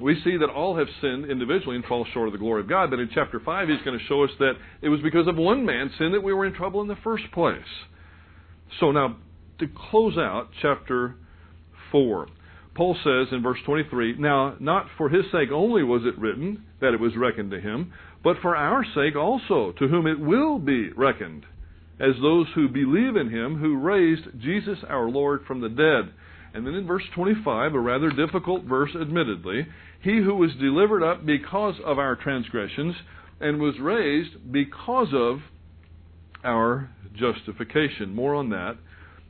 we 0.00 0.20
see 0.24 0.38
that 0.38 0.48
all 0.48 0.76
have 0.78 0.86
sinned 1.00 1.30
individually 1.30 1.76
and 1.76 1.84
fall 1.84 2.06
short 2.14 2.28
of 2.28 2.32
the 2.32 2.38
glory 2.38 2.62
of 2.62 2.68
God. 2.68 2.90
But 2.90 3.00
in 3.00 3.10
chapter 3.12 3.38
5, 3.38 3.68
he's 3.68 3.82
going 3.84 3.98
to 3.98 4.04
show 4.06 4.24
us 4.24 4.30
that 4.38 4.54
it 4.80 4.88
was 4.88 5.00
because 5.02 5.26
of 5.26 5.36
one 5.36 5.66
man's 5.66 5.92
sin 5.98 6.12
that 6.12 6.22
we 6.22 6.32
were 6.32 6.46
in 6.46 6.54
trouble 6.54 6.80
in 6.80 6.88
the 6.88 6.96
first 7.04 7.24
place. 7.32 7.58
So 8.78 8.92
now, 8.92 9.16
to 9.58 9.66
close 9.90 10.16
out 10.16 10.48
chapter 10.62 11.16
4, 11.92 12.28
Paul 12.74 12.96
says 13.02 13.28
in 13.32 13.42
verse 13.42 13.58
23 13.66 14.16
Now, 14.18 14.56
not 14.60 14.86
for 14.96 15.08
his 15.08 15.24
sake 15.32 15.50
only 15.52 15.82
was 15.82 16.02
it 16.04 16.18
written 16.18 16.64
that 16.80 16.94
it 16.94 17.00
was 17.00 17.16
reckoned 17.16 17.50
to 17.50 17.60
him, 17.60 17.92
but 18.22 18.36
for 18.42 18.56
our 18.56 18.84
sake 18.94 19.16
also, 19.16 19.72
to 19.78 19.88
whom 19.88 20.06
it 20.06 20.20
will 20.20 20.58
be 20.58 20.90
reckoned, 20.92 21.46
as 21.98 22.14
those 22.20 22.46
who 22.54 22.68
believe 22.68 23.16
in 23.16 23.30
him 23.30 23.58
who 23.58 23.78
raised 23.78 24.40
Jesus 24.40 24.78
our 24.88 25.08
Lord 25.08 25.42
from 25.46 25.60
the 25.60 25.68
dead 25.68 26.12
and 26.52 26.66
then 26.66 26.74
in 26.74 26.86
verse 26.86 27.04
25, 27.14 27.74
a 27.74 27.80
rather 27.80 28.10
difficult 28.10 28.64
verse, 28.64 28.90
admittedly, 29.00 29.66
he 30.02 30.18
who 30.18 30.34
was 30.34 30.50
delivered 30.60 31.02
up 31.02 31.24
because 31.24 31.74
of 31.84 31.98
our 31.98 32.16
transgressions 32.16 32.94
and 33.40 33.60
was 33.60 33.78
raised 33.80 34.52
because 34.52 35.08
of 35.14 35.38
our 36.42 36.90
justification. 37.14 38.14
More 38.14 38.34
on 38.34 38.50
that 38.50 38.76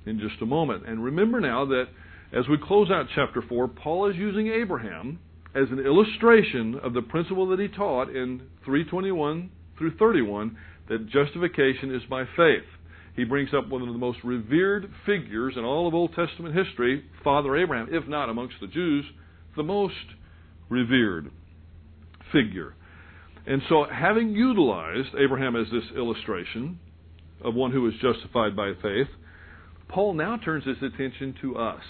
in 0.06 0.18
just 0.18 0.40
a 0.40 0.47
moment. 0.47 0.87
And 0.87 1.04
remember 1.04 1.40
now 1.40 1.66
that 1.66 1.88
as 2.32 2.49
we 2.49 2.56
close 2.58 2.90
out 2.90 3.06
chapter 3.14 3.42
4, 3.42 3.68
Paul 3.68 4.10
is 4.10 4.16
using 4.16 4.49
Abraham 4.49 5.18
as 5.54 5.68
an 5.70 5.80
illustration 5.80 6.78
of 6.82 6.94
the 6.94 7.02
principle 7.02 7.49
that 7.49 7.58
he 7.58 7.68
taught 7.68 8.08
in 8.08 8.42
321 8.64 9.50
through 9.76 9.96
31 9.96 10.56
that 10.88 11.08
justification 11.08 11.94
is 11.94 12.02
by 12.08 12.25
faith 12.37 12.64
he 13.16 13.25
brings 13.25 13.50
up 13.52 13.68
one 13.68 13.82
of 13.82 13.88
the 13.88 13.99
most 13.99 14.18
revered 14.22 14.90
figures 15.04 15.54
in 15.56 15.64
all 15.64 15.88
of 15.88 15.94
Old 15.94 16.14
Testament 16.14 16.54
history, 16.54 17.04
Father 17.25 17.56
Abraham, 17.56 17.88
if 17.90 18.06
not 18.08 18.28
amongst 18.28 18.56
the 18.60 18.66
Jews, 18.66 19.04
the 19.56 19.62
most 19.62 19.94
revered 20.68 21.30
figure. 22.32 22.75
And 23.46 23.62
so, 23.68 23.84
having 23.92 24.30
utilized 24.30 25.08
Abraham 25.18 25.56
as 25.56 25.66
this 25.72 25.84
illustration 25.96 26.78
of 27.42 27.54
one 27.54 27.72
who 27.72 27.87
is 27.88 27.94
justified 28.00 28.54
by 28.54 28.72
faith, 28.80 29.08
Paul 29.88 30.14
now 30.14 30.37
turns 30.37 30.64
his 30.64 30.76
attention 30.76 31.34
to 31.40 31.56
us, 31.56 31.82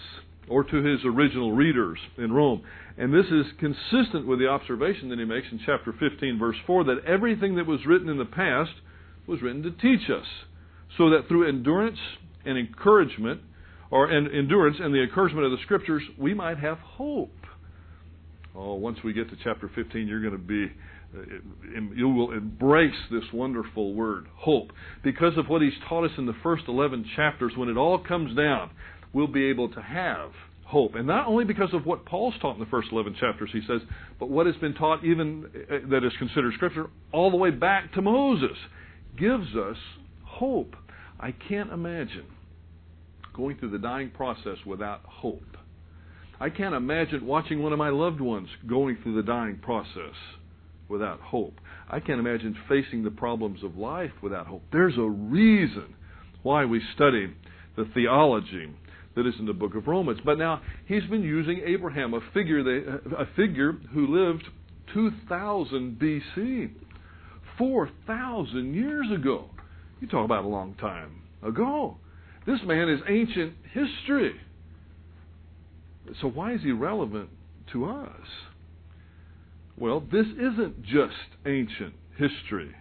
or 0.49 0.65
to 0.65 0.83
his 0.83 1.01
original 1.05 1.53
readers 1.53 1.99
in 2.19 2.33
Rome. 2.33 2.63
And 2.99 3.15
this 3.15 3.27
is 3.27 3.47
consistent 3.59 4.27
with 4.27 4.39
the 4.39 4.49
observation 4.49 5.09
that 5.11 5.19
he 5.19 5.25
makes 5.25 5.47
in 5.53 5.61
chapter 5.65 5.93
15, 5.93 6.39
verse 6.39 6.57
4, 6.67 6.85
that 6.85 7.05
everything 7.07 7.57
that 7.57 7.67
was 7.67 7.81
written 7.87 8.09
in 8.09 8.19
the 8.19 8.25
past 8.25 8.73
was 9.27 9.41
written 9.43 9.63
to 9.63 9.71
teach 9.71 10.11
us 10.11 10.27
so 10.99 11.11
that 11.11 11.29
through 11.29 11.49
endurance 11.49 11.99
and 12.45 12.59
encouragement, 12.59 13.41
or 13.91 14.11
and 14.11 14.33
endurance 14.33 14.77
and 14.81 14.95
the 14.95 15.03
encouragement 15.03 15.45
of 15.45 15.53
the 15.53 15.59
Scriptures, 15.65 16.03
we 16.19 16.35
might 16.35 16.59
have 16.59 16.79
hope. 16.79 17.33
Oh, 18.55 18.75
once 18.75 18.99
we 19.05 19.13
get 19.13 19.31
to 19.31 19.37
chapter 19.45 19.71
15, 19.75 20.09
you're 20.09 20.21
going 20.21 20.33
to 20.33 20.39
be, 20.39 20.67
uh, 21.17 21.95
you 21.95 22.09
will 22.09 22.33
embrace 22.33 22.97
this 23.11 23.23
wonderful 23.33 23.95
word, 23.95 24.27
hope. 24.35 24.73
Because 25.05 25.39
of 25.39 25.49
what 25.49 25.63
he's 25.63 25.73
taught 25.89 26.05
us 26.05 26.11
in 26.19 26.27
the 26.27 26.35
first 26.43 26.65
11 26.67 27.07
chapters, 27.15 27.53
when 27.57 27.69
it 27.69 27.77
all 27.77 27.99
comes 27.99 28.37
down, 28.37 28.71
we'll 29.13 29.27
be 29.27 29.47
able 29.47 29.69
to 29.71 29.83
have 29.83 30.31
hope. 30.65 30.95
And 30.95 31.07
not 31.07 31.27
only 31.27 31.45
because 31.45 31.75
of 31.75 31.85
what 31.85 32.05
Paul's 32.05 32.35
taught 32.41 32.55
in 32.55 32.61
the 32.61 32.67
first 32.67 32.89
11 32.93 33.17
chapters, 33.19 33.51
he 33.53 33.61
says, 33.67 33.81
but 34.19 34.31
what 34.31 34.47
has 34.47 34.57
been 34.57 34.75
taught 34.75 35.05
even 35.05 35.47
uh, 35.55 35.89
that 35.91 36.05
is 36.05 36.13
considered 36.19 36.55
Scripture 36.55 36.87
all 37.13 37.31
the 37.31 37.37
way 37.37 37.51
back 37.51 37.93
to 37.95 38.03
Moses 38.03 38.57
gives 39.19 39.55
us 39.57 39.77
hope. 40.25 40.77
I 41.19 41.33
can't 41.33 41.73
imagine 41.73 42.27
going 43.35 43.57
through 43.59 43.71
the 43.71 43.79
dying 43.79 44.11
process 44.11 44.59
without 44.65 45.01
hope. 45.05 45.57
I 46.41 46.49
can't 46.49 46.75
imagine 46.75 47.27
watching 47.27 47.63
one 47.63 47.73
of 47.73 47.79
my 47.79 47.91
loved 47.91 48.21
ones 48.21 48.49
going 48.67 48.97
through 49.03 49.17
the 49.17 49.23
dying 49.23 49.59
process 49.61 50.15
without 50.89 51.21
hope. 51.21 51.55
I 51.89 52.01
can't 52.01 52.21
imagine 52.21 52.57
facing 52.69 53.05
the 53.05 53.11
problems 53.11 53.63
of 53.63 53.77
life 53.77 54.13
without 54.23 54.47
hope. 54.47 54.63
There's 54.73 54.97
a 54.97 55.03
reason 55.03 55.95
why 56.43 56.65
we 56.65 56.81
study 56.95 57.35
the 57.77 57.85
theology 57.95 58.75
that 59.15 59.27
is 59.27 59.35
in 59.39 59.47
the 59.47 59.53
book 59.53 59.75
of 59.75 59.87
Romans. 59.87 60.21
But 60.25 60.39
now 60.39 60.61
he's 60.87 61.05
been 61.05 61.23
using 61.23 61.63
Abraham, 61.67 62.15
a 62.15 62.21
figure 62.33 62.63
that, 62.63 63.01
a 63.19 63.27
figure 63.37 63.73
who 63.93 64.07
lived 64.07 64.45
2000 64.95 65.99
BC, 65.99 66.71
4000 67.59 68.75
years 68.75 69.07
ago. 69.13 69.47
You 70.01 70.09
talk 70.09 70.25
about 70.25 70.45
a 70.45 70.49
long 70.49 70.75
time 70.75 71.23
ago. 71.43 71.97
This 72.47 72.61
man 72.65 72.89
is 72.89 73.01
ancient 73.09 73.55
history. 73.73 74.35
So 76.21 76.29
why 76.29 76.55
is 76.55 76.63
he 76.63 76.73
relevant 76.73 77.29
to 77.73 77.85
us? 77.87 78.27
Well, 79.77 80.01
this 80.01 80.27
isn't 80.27 80.83
just 80.83 81.15
ancient 81.47 81.95
history. 82.17 82.75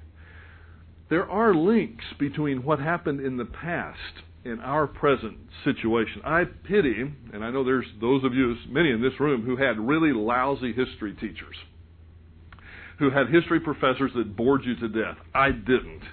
There 1.10 1.30
are 1.30 1.54
links 1.56 2.06
between 2.20 2.64
what 2.64 2.80
happened 2.80 3.20
in 3.20 3.38
the 3.38 3.46
past 3.46 4.24
and 4.46 4.62
our 4.62 4.88
present 4.88 5.38
situation. 5.64 6.22
I 6.24 6.44
pity, 6.64 7.14
and 7.34 7.44
I 7.44 7.52
know 7.52 7.64
there's 7.64 7.86
those 8.00 8.24
of 8.24 8.34
you, 8.34 8.56
many 8.70 8.92
in 8.92 9.02
this 9.02 9.20
room, 9.20 9.44
who 9.44 9.58
had 9.58 9.80
really 9.80 10.14
lousy 10.14 10.74
history 10.74 11.14
teachers, 11.14 11.56
who 13.00 13.10
had 13.10 13.30
history 13.30 13.60
professors 13.60 14.12
that 14.16 14.36
bored 14.36 14.62
you 14.64 14.76
to 14.78 14.88
death. 14.88 15.18
I 15.34 15.52
didn't. 15.52 16.04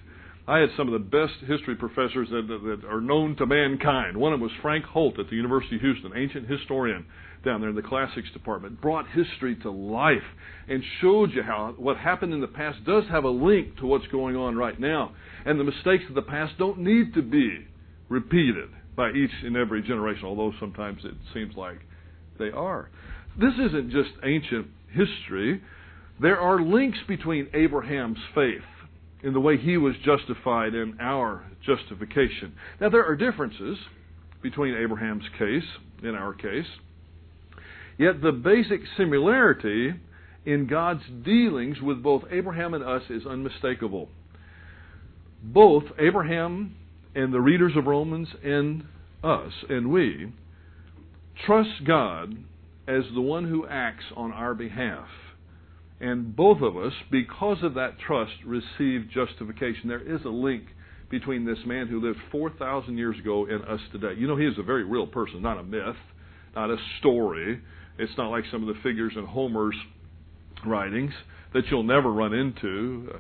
I 0.49 0.59
had 0.59 0.69
some 0.77 0.87
of 0.87 0.93
the 0.93 0.99
best 1.01 1.35
history 1.47 1.75
professors 1.75 2.29
that, 2.31 2.47
that, 2.47 2.89
are 2.89 3.01
known 3.01 3.35
to 3.37 3.47
mankind. 3.47 4.17
One 4.17 4.33
of 4.33 4.39
them 4.39 4.49
was 4.49 4.57
Frank 4.63 4.85
Holt 4.85 5.19
at 5.19 5.29
the 5.29 5.35
University 5.35 5.77
of 5.77 5.83
Houston, 5.83 6.13
ancient 6.15 6.49
historian 6.49 7.05
down 7.45 7.61
there 7.61 7.71
in 7.71 7.77
the 7.77 7.83
classics 7.83 8.29
department. 8.33 8.81
Brought 8.81 9.07
history 9.09 9.57
to 9.63 9.71
life 9.71 10.23
and 10.69 10.83
showed 11.01 11.33
you 11.33 11.43
how 11.43 11.75
what 11.77 11.97
happened 11.97 12.33
in 12.33 12.41
the 12.41 12.47
past 12.47 12.85
does 12.85 13.05
have 13.11 13.25
a 13.25 13.29
link 13.29 13.77
to 13.79 13.87
what's 13.87 14.07
going 14.09 14.37
on 14.37 14.57
right 14.57 14.79
now. 14.79 15.13
And 15.45 15.59
the 15.59 15.65
mistakes 15.65 16.05
of 16.09 16.15
the 16.15 16.23
past 16.23 16.55
don't 16.59 16.79
need 16.79 17.15
to 17.15 17.23
be 17.23 17.67
repeated 18.09 18.69
by 18.97 19.11
each 19.11 19.31
and 19.43 19.57
every 19.57 19.83
generation, 19.83 20.25
although 20.25 20.53
sometimes 20.59 21.05
it 21.05 21.15
seems 21.35 21.55
like 21.57 21.79
they 22.39 22.51
are. 22.51 22.89
This 23.39 23.53
isn't 23.55 23.91
just 23.91 24.11
ancient 24.25 24.69
history. 24.91 25.61
There 26.21 26.39
are 26.41 26.61
links 26.61 26.99
between 27.07 27.49
Abraham's 27.53 28.19
faith 28.35 28.63
in 29.23 29.33
the 29.33 29.41
way 29.41 29.57
he 29.57 29.77
was 29.77 29.95
justified 30.05 30.75
in 30.75 30.97
our 31.01 31.45
justification. 31.65 32.55
Now, 32.81 32.89
there 32.89 33.05
are 33.05 33.17
differences 33.17 33.77
between 34.43 34.75
Abraham's 34.75 35.25
case 35.39 35.65
and 36.03 36.17
our 36.17 36.33
case, 36.33 36.67
yet 37.99 38.23
the 38.23 38.33
basic 38.33 38.81
similarity 38.97 39.95
in 40.45 40.67
God's 40.67 41.03
dealings 41.25 41.81
with 41.81 42.03
both 42.03 42.23
Abraham 42.31 42.75
and 42.75 42.85
us 42.85 43.03
is 43.11 43.27
unmistakable. 43.27 44.09
Both 45.43 45.85
Abraham 45.99 46.77
and 47.17 47.33
the 47.33 47.41
readers 47.41 47.73
of 47.77 47.87
Romans 47.87 48.29
and 48.45 48.85
us 49.25 49.53
and 49.69 49.91
we 49.91 50.33
trust 51.47 51.85
God 51.87 52.37
as 52.87 53.03
the 53.15 53.21
one 53.21 53.49
who 53.49 53.67
acts 53.67 54.05
on 54.15 54.33
our 54.33 54.55
behalf. 54.55 55.09
And 55.99 56.37
both 56.37 56.61
of 56.61 56.77
us, 56.77 56.93
because 57.11 57.59
of 57.63 57.75
that 57.75 57.99
trust, 57.99 58.35
receive 58.45 59.09
justification. 59.13 59.89
There 59.89 60.01
is 60.01 60.25
a 60.25 60.29
link 60.29 60.65
between 61.11 61.47
this 61.47 61.59
man 61.65 61.87
who 61.87 62.07
lived 62.07 62.19
4,000 62.31 62.99
years 62.99 63.19
ago 63.19 63.47
and 63.47 63.65
us 63.65 63.81
today. 63.93 64.13
You 64.19 64.29
know, 64.29 64.37
he 64.37 64.45
is 64.45 64.59
a 64.59 64.63
very 64.63 64.85
real 64.85 65.07
person, 65.07 65.41
not 65.41 65.59
a 65.59 65.63
myth, 65.63 65.97
not 66.55 66.71
a 66.71 66.77
story. 66.99 67.61
It's 67.99 68.13
not 68.19 68.29
like 68.29 68.45
some 68.53 68.69
of 68.69 68.75
the 68.75 68.81
figures 68.83 69.15
in 69.17 69.25
Homer's 69.25 69.77
writings 70.67 71.13
that 71.55 71.65
you'll 71.71 71.83
never 71.83 72.13
run 72.13 72.35
into. 72.35 73.19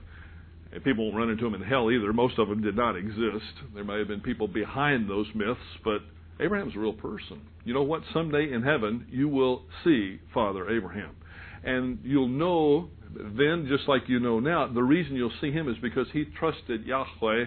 And 0.76 0.85
people 0.85 1.06
won't 1.06 1.16
run 1.16 1.30
into 1.30 1.45
them 1.45 1.54
in 1.54 1.62
hell 1.66 1.90
either. 1.90 2.12
Most 2.12 2.38
of 2.38 2.50
them 2.50 2.61
did 2.61 2.76
not 2.76 2.97
exist. 2.97 3.47
There 3.75 3.83
may 3.83 3.99
have 3.99 4.09
been 4.09 4.21
people 4.21 4.47
behind 4.47 5.09
those 5.09 5.26
myths, 5.35 5.59
but 5.83 6.02
Abraham's 6.38 6.76
a 6.76 6.78
real 6.78 6.92
person. 6.92 7.40
You 7.64 7.73
know 7.73 7.83
what? 7.83 8.02
Someday 8.12 8.52
in 8.52 8.62
heaven, 8.62 9.06
you 9.11 9.26
will 9.26 9.62
see 9.85 10.21
Father 10.35 10.68
Abraham. 10.68 11.16
And 11.64 12.00
you'll 12.04 12.28
know 12.28 12.90
then, 13.11 13.66
just 13.71 13.88
like 13.88 14.02
you 14.06 14.21
know 14.21 14.38
now, 14.38 14.68
the 14.68 14.83
reason 14.83 15.16
you'll 15.16 15.33
see 15.40 15.50
him 15.50 15.66
is 15.66 15.76
because 15.80 16.09
he 16.12 16.26
trusted 16.38 16.85
Yahweh 16.85 17.45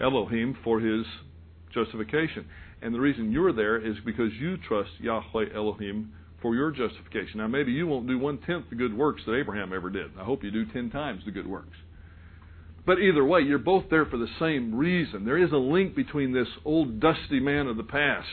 Elohim 0.00 0.58
for 0.64 0.80
his 0.80 1.06
justification. 1.72 2.46
And 2.82 2.92
the 2.92 2.98
reason 2.98 3.30
you're 3.30 3.52
there 3.52 3.76
is 3.76 3.94
because 4.04 4.32
you 4.40 4.56
trust 4.56 4.90
Yahweh 4.98 5.54
Elohim 5.54 6.12
for 6.40 6.56
your 6.56 6.72
justification. 6.72 7.38
Now, 7.38 7.46
maybe 7.46 7.70
you 7.70 7.86
won't 7.86 8.08
do 8.08 8.18
one 8.18 8.38
tenth 8.38 8.70
the 8.70 8.74
good 8.74 8.92
works 8.92 9.22
that 9.24 9.36
Abraham 9.36 9.72
ever 9.72 9.88
did. 9.88 10.10
I 10.18 10.24
hope 10.24 10.42
you 10.42 10.50
do 10.50 10.66
ten 10.66 10.90
times 10.90 11.22
the 11.24 11.30
good 11.30 11.46
works. 11.46 11.76
But 12.84 12.98
either 12.98 13.24
way, 13.24 13.40
you're 13.40 13.58
both 13.58 13.84
there 13.90 14.06
for 14.06 14.16
the 14.16 14.28
same 14.40 14.74
reason. 14.74 15.24
There 15.24 15.38
is 15.38 15.52
a 15.52 15.56
link 15.56 15.94
between 15.94 16.32
this 16.32 16.48
old 16.64 17.00
dusty 17.00 17.38
man 17.38 17.68
of 17.68 17.76
the 17.76 17.84
past 17.84 18.26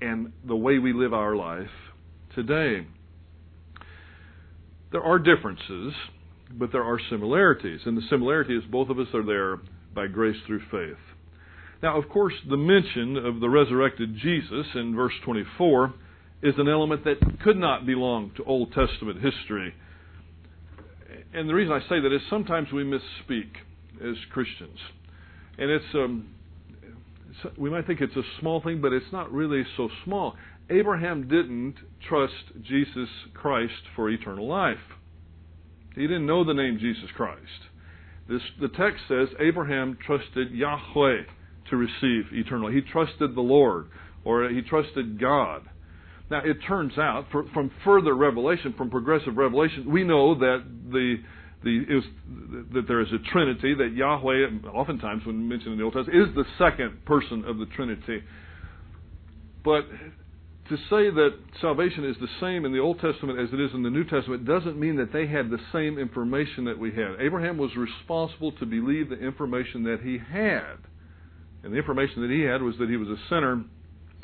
and 0.00 0.32
the 0.46 0.56
way 0.56 0.78
we 0.78 0.92
live 0.92 1.14
our 1.14 1.34
life 1.34 1.70
today. 2.34 2.86
There 4.92 5.02
are 5.02 5.18
differences, 5.18 5.94
but 6.52 6.72
there 6.72 6.84
are 6.84 6.98
similarities. 7.10 7.80
And 7.86 7.96
the 7.96 8.06
similarity 8.10 8.54
is 8.56 8.64
both 8.70 8.90
of 8.90 8.98
us 8.98 9.08
are 9.14 9.24
there 9.24 9.60
by 9.94 10.06
grace 10.06 10.36
through 10.46 10.60
faith. 10.70 10.98
Now, 11.82 11.98
of 11.98 12.08
course, 12.08 12.34
the 12.48 12.56
mention 12.56 13.16
of 13.16 13.40
the 13.40 13.48
resurrected 13.48 14.16
Jesus 14.16 14.66
in 14.74 14.94
verse 14.94 15.12
24 15.24 15.94
is 16.42 16.54
an 16.58 16.68
element 16.68 17.04
that 17.04 17.16
could 17.42 17.56
not 17.56 17.86
belong 17.86 18.32
to 18.36 18.44
Old 18.44 18.72
Testament 18.72 19.20
history. 19.22 19.74
And 21.32 21.48
the 21.48 21.54
reason 21.54 21.72
I 21.72 21.80
say 21.88 22.00
that 22.00 22.12
is 22.14 22.20
sometimes 22.30 22.72
we 22.72 22.84
misspeak 22.84 23.50
as 24.02 24.16
Christians. 24.32 24.78
And 25.58 25.70
it's, 25.70 25.84
um, 25.94 26.34
it's, 27.30 27.58
we 27.58 27.70
might 27.70 27.86
think 27.86 28.00
it's 28.00 28.16
a 28.16 28.22
small 28.40 28.60
thing, 28.60 28.80
but 28.80 28.92
it's 28.92 29.12
not 29.12 29.32
really 29.32 29.64
so 29.76 29.88
small. 30.04 30.34
Abraham 30.70 31.28
didn't 31.28 31.76
trust 32.08 32.34
Jesus 32.62 33.08
Christ 33.34 33.82
for 33.94 34.10
eternal 34.10 34.48
life. 34.48 34.78
He 35.94 36.02
didn't 36.02 36.26
know 36.26 36.44
the 36.44 36.54
name 36.54 36.78
Jesus 36.80 37.10
Christ. 37.16 37.40
This, 38.28 38.42
the 38.60 38.68
text 38.68 39.02
says 39.08 39.28
Abraham 39.38 39.96
trusted 40.04 40.50
Yahweh 40.50 41.22
to 41.70 41.76
receive 41.76 42.32
eternal. 42.32 42.70
He 42.70 42.80
trusted 42.80 43.34
the 43.34 43.40
Lord, 43.40 43.86
or 44.24 44.48
he 44.48 44.62
trusted 44.62 45.20
God. 45.20 45.62
Now, 46.30 46.40
it 46.44 46.56
turns 46.66 46.98
out, 46.98 47.26
for, 47.30 47.44
from 47.54 47.70
further 47.84 48.14
revelation, 48.14 48.74
from 48.76 48.90
progressive 48.90 49.36
revelation, 49.36 49.90
we 49.90 50.02
know 50.02 50.34
that 50.34 50.64
the 50.90 51.16
the, 51.62 51.78
is, 51.88 52.04
that 52.74 52.84
there 52.86 53.00
is 53.00 53.08
a 53.12 53.30
Trinity, 53.32 53.74
that 53.74 53.92
Yahweh, 53.94 54.68
oftentimes 54.72 55.26
when 55.26 55.48
mentioned 55.48 55.72
in 55.72 55.78
the 55.78 55.84
Old 55.84 55.94
Testament, 55.94 56.28
is 56.28 56.34
the 56.34 56.44
second 56.58 57.04
person 57.04 57.44
of 57.44 57.58
the 57.58 57.66
Trinity. 57.66 58.22
But 59.64 59.82
to 60.68 60.76
say 60.76 61.10
that 61.10 61.30
salvation 61.60 62.04
is 62.04 62.16
the 62.20 62.28
same 62.40 62.64
in 62.64 62.72
the 62.72 62.78
Old 62.78 63.00
Testament 63.00 63.40
as 63.40 63.48
it 63.52 63.60
is 63.60 63.70
in 63.74 63.82
the 63.82 63.90
New 63.90 64.04
Testament 64.04 64.44
doesn't 64.44 64.78
mean 64.78 64.96
that 64.96 65.12
they 65.12 65.26
had 65.26 65.50
the 65.50 65.58
same 65.72 65.98
information 65.98 66.64
that 66.64 66.78
we 66.78 66.90
had. 66.90 67.20
Abraham 67.20 67.58
was 67.58 67.70
responsible 67.76 68.52
to 68.52 68.66
believe 68.66 69.08
the 69.08 69.18
information 69.18 69.82
that 69.84 70.00
he 70.02 70.18
had. 70.18 70.76
And 71.62 71.72
the 71.72 71.78
information 71.78 72.22
that 72.22 72.30
he 72.30 72.42
had 72.42 72.62
was 72.62 72.76
that 72.78 72.88
he 72.88 72.96
was 72.96 73.08
a 73.08 73.16
sinner, 73.28 73.64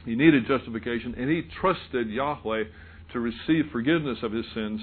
he 0.05 0.15
needed 0.15 0.47
justification, 0.47 1.15
and 1.17 1.31
he 1.31 1.43
trusted 1.61 2.09
Yahweh 2.09 2.65
to 3.13 3.21
receive 3.21 3.67
forgiveness 3.71 4.19
of 4.23 4.33
his 4.33 4.45
sins 4.55 4.81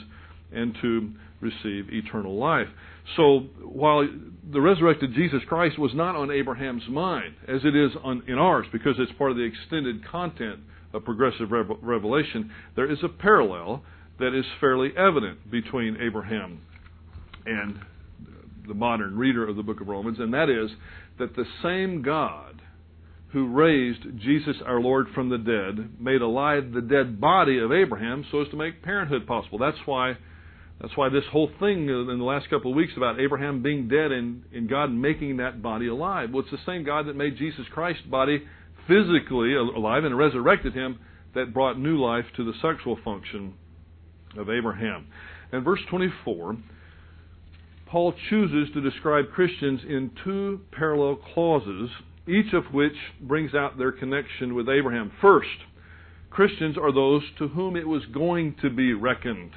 and 0.51 0.75
to 0.81 1.11
receive 1.41 1.91
eternal 1.91 2.37
life. 2.37 2.67
So 3.15 3.47
while 3.63 4.07
the 4.51 4.61
resurrected 4.61 5.13
Jesus 5.13 5.41
Christ 5.47 5.79
was 5.79 5.93
not 5.93 6.15
on 6.15 6.31
Abraham's 6.31 6.87
mind, 6.87 7.35
as 7.47 7.61
it 7.63 7.75
is 7.75 7.91
on, 8.03 8.23
in 8.27 8.37
ours, 8.37 8.65
because 8.71 8.95
it's 8.97 9.11
part 9.17 9.31
of 9.31 9.37
the 9.37 9.43
extended 9.43 10.07
content 10.07 10.59
of 10.93 11.05
progressive 11.05 11.51
revelation, 11.51 12.51
there 12.75 12.91
is 12.91 12.99
a 13.03 13.09
parallel 13.09 13.83
that 14.19 14.37
is 14.37 14.45
fairly 14.59 14.89
evident 14.97 15.49
between 15.49 15.97
Abraham 16.01 16.61
and 17.45 17.79
the 18.67 18.73
modern 18.73 19.17
reader 19.17 19.47
of 19.47 19.55
the 19.55 19.63
book 19.63 19.81
of 19.81 19.87
Romans, 19.87 20.19
and 20.19 20.33
that 20.33 20.49
is 20.49 20.71
that 21.17 21.35
the 21.35 21.45
same 21.63 22.01
God 22.01 22.61
who 23.31 23.47
raised 23.47 24.01
Jesus 24.17 24.55
our 24.65 24.79
Lord 24.79 25.07
from 25.13 25.29
the 25.29 25.37
dead 25.37 26.01
made 26.01 26.21
alive 26.21 26.71
the 26.71 26.81
dead 26.81 27.21
body 27.21 27.59
of 27.59 27.71
Abraham 27.71 28.25
so 28.31 28.41
as 28.41 28.49
to 28.49 28.55
make 28.55 28.81
parenthood 28.81 29.27
possible. 29.27 29.59
That's 29.59 29.77
why 29.85 30.17
that's 30.81 30.95
why 30.95 31.09
this 31.09 31.25
whole 31.31 31.51
thing 31.59 31.89
in 31.89 32.07
the 32.07 32.23
last 32.23 32.49
couple 32.49 32.71
of 32.71 32.77
weeks 32.77 32.93
about 32.95 33.19
Abraham 33.19 33.61
being 33.61 33.89
dead 33.89 34.13
and, 34.13 34.43
and 34.53 34.69
God 34.69 34.89
making 34.91 35.37
that 35.37 35.61
body 35.61 35.87
alive. 35.87 36.29
Well, 36.31 36.41
it's 36.43 36.51
the 36.51 36.57
same 36.65 36.85
God 36.85 37.07
that 37.07 37.17
made 37.17 37.37
Jesus 37.37 37.65
Christ's 37.73 38.03
body 38.03 38.43
physically 38.87 39.55
alive 39.55 40.05
and 40.05 40.17
resurrected 40.17 40.73
him 40.73 40.99
that 41.35 41.53
brought 41.53 41.77
new 41.77 42.01
life 42.01 42.25
to 42.37 42.45
the 42.45 42.53
sexual 42.61 42.97
function 43.03 43.55
of 44.37 44.49
Abraham. 44.49 45.07
And 45.51 45.65
verse 45.65 45.81
24, 45.89 46.57
Paul 47.87 48.13
chooses 48.29 48.73
to 48.73 48.81
describe 48.81 49.31
Christians 49.31 49.81
in 49.87 50.11
two 50.23 50.61
parallel 50.71 51.17
clauses, 51.33 51.89
each 52.29 52.53
of 52.53 52.73
which 52.73 52.95
brings 53.21 53.53
out 53.53 53.77
their 53.77 53.91
connection 53.91 54.55
with 54.55 54.69
Abraham. 54.69 55.11
First, 55.21 55.47
Christians 56.29 56.77
are 56.77 56.93
those 56.93 57.23
to 57.39 57.47
whom 57.47 57.75
it 57.75 57.87
was 57.87 58.05
going 58.05 58.55
to 58.61 58.69
be 58.69 58.93
reckoned. 58.93 59.51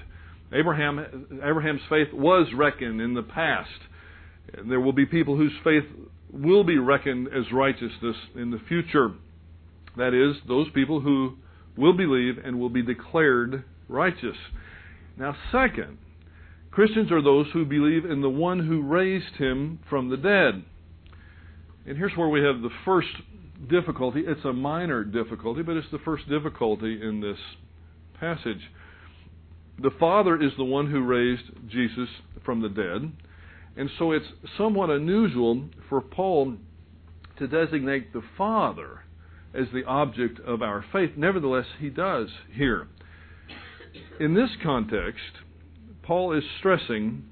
Abraham, 0.53 1.27
Abraham's 1.43 1.83
faith 1.89 2.09
was 2.13 2.49
reckoned 2.55 3.01
in 3.01 3.15
the 3.15 3.23
past. 3.23 3.69
There 4.69 4.81
will 4.81 4.93
be 4.93 5.07
people 5.07 5.37
whose 5.37 5.53
faith 5.63 5.85
will 6.33 6.65
be 6.65 6.79
reckoned 6.79 7.29
as 7.29 7.53
righteousness 7.53 8.17
in 8.35 8.51
the 8.51 8.61
future. 8.69 9.13
That 9.97 10.15
is, 10.15 10.37
those 10.49 10.69
people 10.75 11.01
who 11.01 11.37
will 11.77 11.93
believe 11.93 12.39
and 12.43 12.59
will 12.59 12.71
be 12.71 12.83
declared 12.83 13.65
righteous. 13.89 14.37
Now, 15.17 15.37
second, 15.51 15.99
Christians 16.71 17.13
are 17.13 17.23
those 17.23 17.47
who 17.53 17.67
believe 17.67 18.07
in 18.07 18.23
the 18.23 18.31
one 18.31 18.67
who 18.67 18.83
raised 18.83 19.37
him 19.37 19.79
from 19.89 20.09
the 20.09 20.17
dead. 20.17 20.65
And 21.87 21.97
here's 21.97 22.17
where 22.17 22.29
we 22.29 22.43
have 22.43 22.63
the 22.63 22.71
first 22.85 23.09
difficulty. 23.69 24.23
It's 24.27 24.45
a 24.45 24.53
minor 24.53 25.05
difficulty, 25.05 25.63
but 25.63 25.77
it's 25.77 25.91
the 25.91 25.99
first 25.99 26.29
difficulty 26.29 27.01
in 27.03 27.21
this 27.21 27.39
passage. 28.21 28.71
The 29.81 29.91
Father 29.99 30.41
is 30.41 30.53
the 30.57 30.65
one 30.65 30.91
who 30.91 31.03
raised 31.03 31.45
Jesus 31.69 32.09
from 32.45 32.63
the 32.63 32.69
dead. 32.69 33.13
And 33.77 33.91
so 33.99 34.13
it's 34.13 34.27
somewhat 34.59 34.91
unusual 34.91 35.69
for 35.89 36.01
Paul 36.01 36.57
to 37.39 37.47
designate 37.49 38.13
the 38.13 38.23
Father 38.37 39.01
as 39.55 39.67
the 39.73 39.85
object 39.85 40.41
of 40.41 40.63
our 40.63 40.85
faith. 40.93 41.11
Nevertheless, 41.17 41.67
he 41.81 41.89
does 41.89 42.29
here. 42.53 42.89
In 44.21 44.35
this 44.35 44.51
context, 44.63 45.21
Paul 46.03 46.33
is 46.33 46.45
stressing 46.59 47.25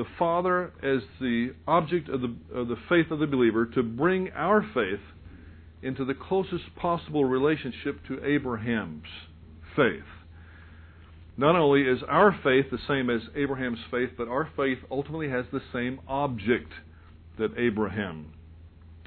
the 0.00 0.06
Father 0.18 0.72
as 0.82 1.02
the 1.20 1.50
object 1.68 2.08
of 2.08 2.22
the, 2.22 2.34
of 2.54 2.68
the 2.68 2.76
faith 2.88 3.10
of 3.10 3.18
the 3.18 3.26
believer 3.26 3.66
to 3.66 3.82
bring 3.82 4.30
our 4.30 4.62
faith 4.72 5.00
into 5.82 6.06
the 6.06 6.14
closest 6.14 6.74
possible 6.74 7.26
relationship 7.26 7.98
to 8.08 8.24
Abraham's 8.24 9.04
faith. 9.76 10.08
Not 11.36 11.54
only 11.54 11.82
is 11.82 11.98
our 12.08 12.34
faith 12.42 12.70
the 12.70 12.78
same 12.88 13.10
as 13.10 13.20
Abraham's 13.36 13.80
faith, 13.90 14.08
but 14.16 14.26
our 14.26 14.48
faith 14.56 14.78
ultimately 14.90 15.28
has 15.28 15.44
the 15.52 15.60
same 15.70 16.00
object 16.08 16.72
that 17.38 17.58
Abraham 17.58 18.32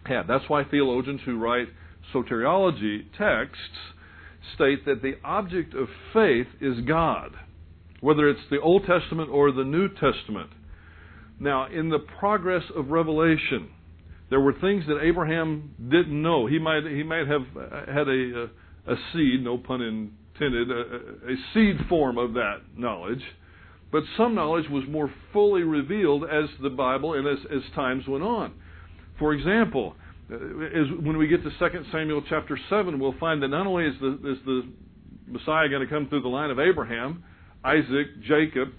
had. 0.05 0.27
That's 0.27 0.47
why 0.47 0.63
theologians 0.63 1.21
who 1.25 1.39
write 1.39 1.69
soteriology 2.13 3.05
texts 3.17 3.57
state 4.53 4.85
that 4.85 5.01
the 5.01 5.15
object 5.23 5.73
of 5.73 5.87
faith 6.13 6.47
is 6.61 6.85
God, 6.85 7.31
whether 7.99 8.29
it's 8.29 8.47
the 8.51 8.61
Old 8.61 8.85
Testament 8.85 9.31
or 9.31 9.51
the 9.51 9.63
New 9.63 9.89
Testament. 9.89 10.51
Now, 11.43 11.67
in 11.67 11.89
the 11.89 11.99
progress 11.99 12.63
of 12.73 12.87
revelation, 12.87 13.69
there 14.29 14.39
were 14.39 14.53
things 14.53 14.85
that 14.87 15.01
Abraham 15.01 15.75
didn't 15.77 16.21
know. 16.21 16.47
He 16.47 16.57
might 16.57 16.83
he 16.85 17.03
might 17.03 17.27
have 17.27 17.41
uh, 17.55 17.91
had 17.93 18.07
a 18.07 18.43
uh, 18.43 18.93
a, 18.93 18.95
seed, 19.11 19.43
no 19.43 19.57
pun 19.57 19.81
intended, 19.81 20.71
a, 20.71 21.31
a 21.31 21.35
seed 21.53 21.75
form 21.89 22.17
of 22.17 22.33
that 22.35 22.61
knowledge. 22.77 23.21
But 23.91 24.03
some 24.17 24.35
knowledge 24.35 24.69
was 24.69 24.85
more 24.89 25.13
fully 25.33 25.63
revealed 25.63 26.23
as 26.23 26.45
the 26.61 26.69
Bible 26.69 27.13
and 27.13 27.27
as, 27.27 27.37
as 27.51 27.61
times 27.75 28.07
went 28.07 28.23
on. 28.23 28.53
For 29.19 29.33
example, 29.33 29.95
uh, 30.31 30.35
as 30.35 30.87
when 31.01 31.17
we 31.17 31.27
get 31.27 31.43
to 31.43 31.49
2 31.49 31.83
Samuel 31.91 32.23
chapter 32.29 32.57
7, 32.69 32.99
we'll 32.99 33.15
find 33.19 33.43
that 33.43 33.49
not 33.49 33.67
only 33.67 33.85
is 33.85 33.95
the, 33.99 34.13
is 34.31 34.37
the 34.45 34.61
Messiah 35.27 35.67
going 35.67 35.85
to 35.85 35.93
come 35.93 36.07
through 36.07 36.21
the 36.21 36.29
line 36.29 36.51
of 36.51 36.59
Abraham, 36.59 37.23
Isaac, 37.65 38.21
Jacob, 38.21 38.69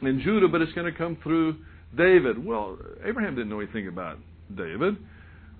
and 0.00 0.22
Judah, 0.22 0.48
but 0.48 0.62
it's 0.62 0.72
going 0.72 0.90
to 0.90 0.98
come 0.98 1.18
through 1.22 1.56
David. 1.96 2.44
Well, 2.44 2.78
Abraham 3.04 3.34
didn't 3.34 3.50
know 3.50 3.60
anything 3.60 3.88
about 3.88 4.18
David. 4.54 4.96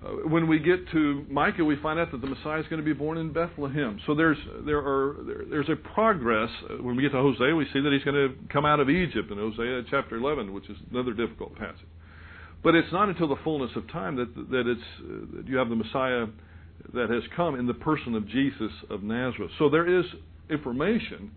Uh, 0.03 0.27
when 0.27 0.47
we 0.47 0.59
get 0.59 0.87
to 0.91 1.25
Micah, 1.29 1.63
we 1.63 1.77
find 1.77 1.99
out 1.99 2.11
that 2.11 2.21
the 2.21 2.27
Messiah 2.27 2.59
is 2.59 2.65
going 2.67 2.81
to 2.81 2.85
be 2.85 2.93
born 2.93 3.17
in 3.17 3.31
Bethlehem. 3.31 3.99
So 4.05 4.15
there's 4.15 4.37
there 4.65 4.79
are 4.79 5.15
there, 5.25 5.41
there's 5.49 5.69
a 5.69 5.75
progress. 5.75 6.49
Uh, 6.69 6.83
when 6.83 6.95
we 6.95 7.03
get 7.03 7.11
to 7.11 7.17
Hosea, 7.17 7.55
we 7.55 7.65
see 7.71 7.79
that 7.79 7.91
he's 7.93 8.03
going 8.03 8.15
to 8.15 8.35
come 8.51 8.65
out 8.65 8.79
of 8.79 8.89
Egypt 8.89 9.31
in 9.31 9.37
Hosea 9.37 9.83
chapter 9.89 10.17
11, 10.17 10.53
which 10.53 10.69
is 10.69 10.77
another 10.91 11.13
difficult 11.13 11.55
passage. 11.55 11.87
But 12.63 12.75
it's 12.75 12.91
not 12.91 13.09
until 13.09 13.27
the 13.27 13.37
fullness 13.43 13.71
of 13.75 13.89
time 13.91 14.15
that 14.17 14.35
that 14.35 14.67
it's 14.67 14.81
uh, 14.99 15.37
that 15.37 15.47
you 15.47 15.57
have 15.57 15.69
the 15.69 15.75
Messiah 15.75 16.25
that 16.93 17.09
has 17.09 17.23
come 17.35 17.55
in 17.55 17.65
the 17.67 17.73
person 17.73 18.15
of 18.15 18.27
Jesus 18.27 18.71
of 18.89 19.03
Nazareth. 19.03 19.51
So 19.57 19.69
there 19.69 19.99
is 19.99 20.05
information 20.49 21.31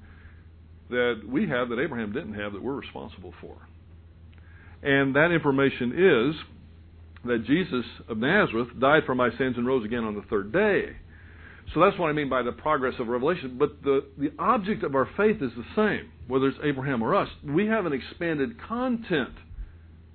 that 0.90 1.20
we 1.28 1.48
have 1.48 1.68
that 1.68 1.80
Abraham 1.80 2.12
didn't 2.12 2.35
have 2.35 2.52
that 2.52 2.62
we're 2.62 2.74
responsible 2.74 3.32
for. 3.40 3.56
And 4.87 5.16
that 5.16 5.33
information 5.33 6.31
is 6.31 6.37
that 7.25 7.44
Jesus 7.44 7.85
of 8.09 8.18
Nazareth 8.18 8.68
died 8.79 9.03
for 9.05 9.16
my 9.16 9.31
sins 9.37 9.57
and 9.57 9.66
rose 9.66 9.85
again 9.85 10.05
on 10.05 10.14
the 10.14 10.22
third 10.31 10.53
day. 10.53 10.96
So 11.75 11.81
that's 11.81 11.99
what 11.99 12.07
I 12.07 12.12
mean 12.12 12.29
by 12.29 12.42
the 12.42 12.53
progress 12.53 12.94
of 13.01 13.09
revelation. 13.09 13.57
But 13.59 13.83
the, 13.83 14.05
the 14.16 14.31
object 14.38 14.85
of 14.85 14.94
our 14.94 15.09
faith 15.16 15.42
is 15.42 15.51
the 15.57 15.64
same, 15.75 16.12
whether 16.29 16.46
it's 16.46 16.59
Abraham 16.62 17.03
or 17.03 17.16
us. 17.16 17.29
We 17.44 17.66
have 17.66 17.85
an 17.85 17.92
expanded 17.92 18.62
content 18.68 19.35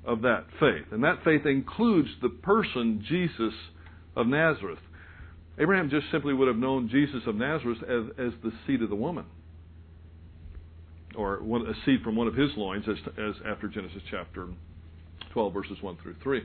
of 0.06 0.22
that 0.22 0.46
faith, 0.58 0.86
and 0.92 1.04
that 1.04 1.24
faith 1.26 1.46
includes 1.46 2.08
the 2.22 2.30
person, 2.30 3.04
Jesus 3.08 3.54
of 4.16 4.26
Nazareth. 4.28 4.80
Abraham 5.60 5.90
just 5.90 6.06
simply 6.12 6.34
would 6.34 6.48
have 6.48 6.58
known 6.58 6.88
Jesus 6.88 7.22
of 7.28 7.36
Nazareth 7.36 7.80
as, 7.84 8.06
as 8.18 8.34
the 8.42 8.54
seed 8.66 8.82
of 8.82 8.90
the 8.90 8.96
woman, 8.96 9.26
or 11.16 11.42
one, 11.42 11.68
a 11.68 11.74
seed 11.86 12.02
from 12.04 12.16
one 12.16 12.28
of 12.28 12.36
his 12.36 12.50
loins, 12.56 12.86
as, 12.88 12.98
as 13.18 13.36
after 13.46 13.68
Genesis 13.68 14.02
chapter 14.10 14.48
12, 15.34 15.54
verses 15.54 15.78
1 15.82 15.98
through 16.02 16.16
3. 16.24 16.42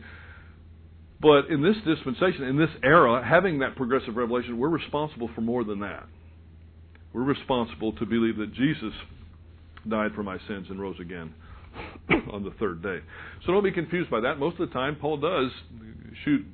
But 1.21 1.47
in 1.49 1.63
this 1.63 1.77
dispensation, 1.87 2.45
in 2.45 2.59
this 2.59 2.71
era, 2.83 3.25
having 3.27 3.61
that 3.61 3.77
progressive 3.77 4.17
revelation, 4.17 4.59
we're 4.59 4.69
responsible 4.69 5.31
for 5.35 5.41
more 5.41 5.65
than 5.65 5.81
that. 5.81 6.07
We're 7.13 7.23
responsible 7.23 7.93
to 7.95 8.07
believe 8.07 8.37
that 8.37 8.53
Jesus 8.53 8.93
died 9.89 10.13
for 10.15 10.23
my 10.23 10.39
sins 10.47 10.67
and 10.69 10.81
rose 10.81 10.97
again 11.01 11.33
on 12.33 12.45
the 12.45 12.51
third 12.59 12.83
day. 12.83 12.99
So 13.45 13.53
don't 13.53 13.65
be 13.65 13.73
confused 13.73 14.11
by 14.11 14.21
that. 14.21 14.39
Most 14.39 14.61
of 14.61 14.69
the 14.69 14.75
time, 14.75 14.97
Paul 14.97 15.17
does 15.19 15.51
shoot 16.25 16.45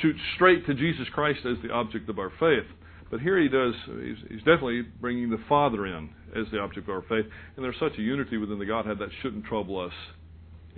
shoot 0.00 0.14
straight 0.36 0.64
to 0.66 0.74
Jesus 0.74 1.06
Christ 1.12 1.40
as 1.44 1.56
the 1.62 1.70
object 1.70 2.08
of 2.08 2.18
our 2.18 2.30
faith. 2.38 2.66
But 3.10 3.20
here 3.20 3.40
he 3.40 3.48
does, 3.48 3.74
he's, 3.86 4.16
he's, 4.28 4.38
definitely 4.38 4.82
bringing 5.00 5.30
the 5.30 5.42
Father 5.48 5.86
in 5.86 6.10
as 6.36 6.46
the 6.52 6.58
object 6.58 6.88
of 6.88 6.94
our 6.94 7.02
faith. 7.02 7.26
And 7.56 7.64
there's 7.64 7.76
such 7.80 7.98
a 7.98 8.02
unity 8.02 8.36
within 8.36 8.58
the 8.58 8.66
Godhead 8.66 8.98
that 9.00 9.08
shouldn't 9.20 9.44
trouble 9.44 9.80
us 9.80 9.92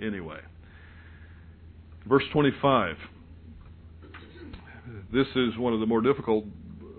anyway. 0.01 0.39
Verse 2.07 2.23
25. 2.33 2.95
This 5.13 5.27
is 5.35 5.57
one 5.57 5.73
of 5.73 5.79
the 5.79 5.85
more 5.85 6.01
difficult 6.01 6.45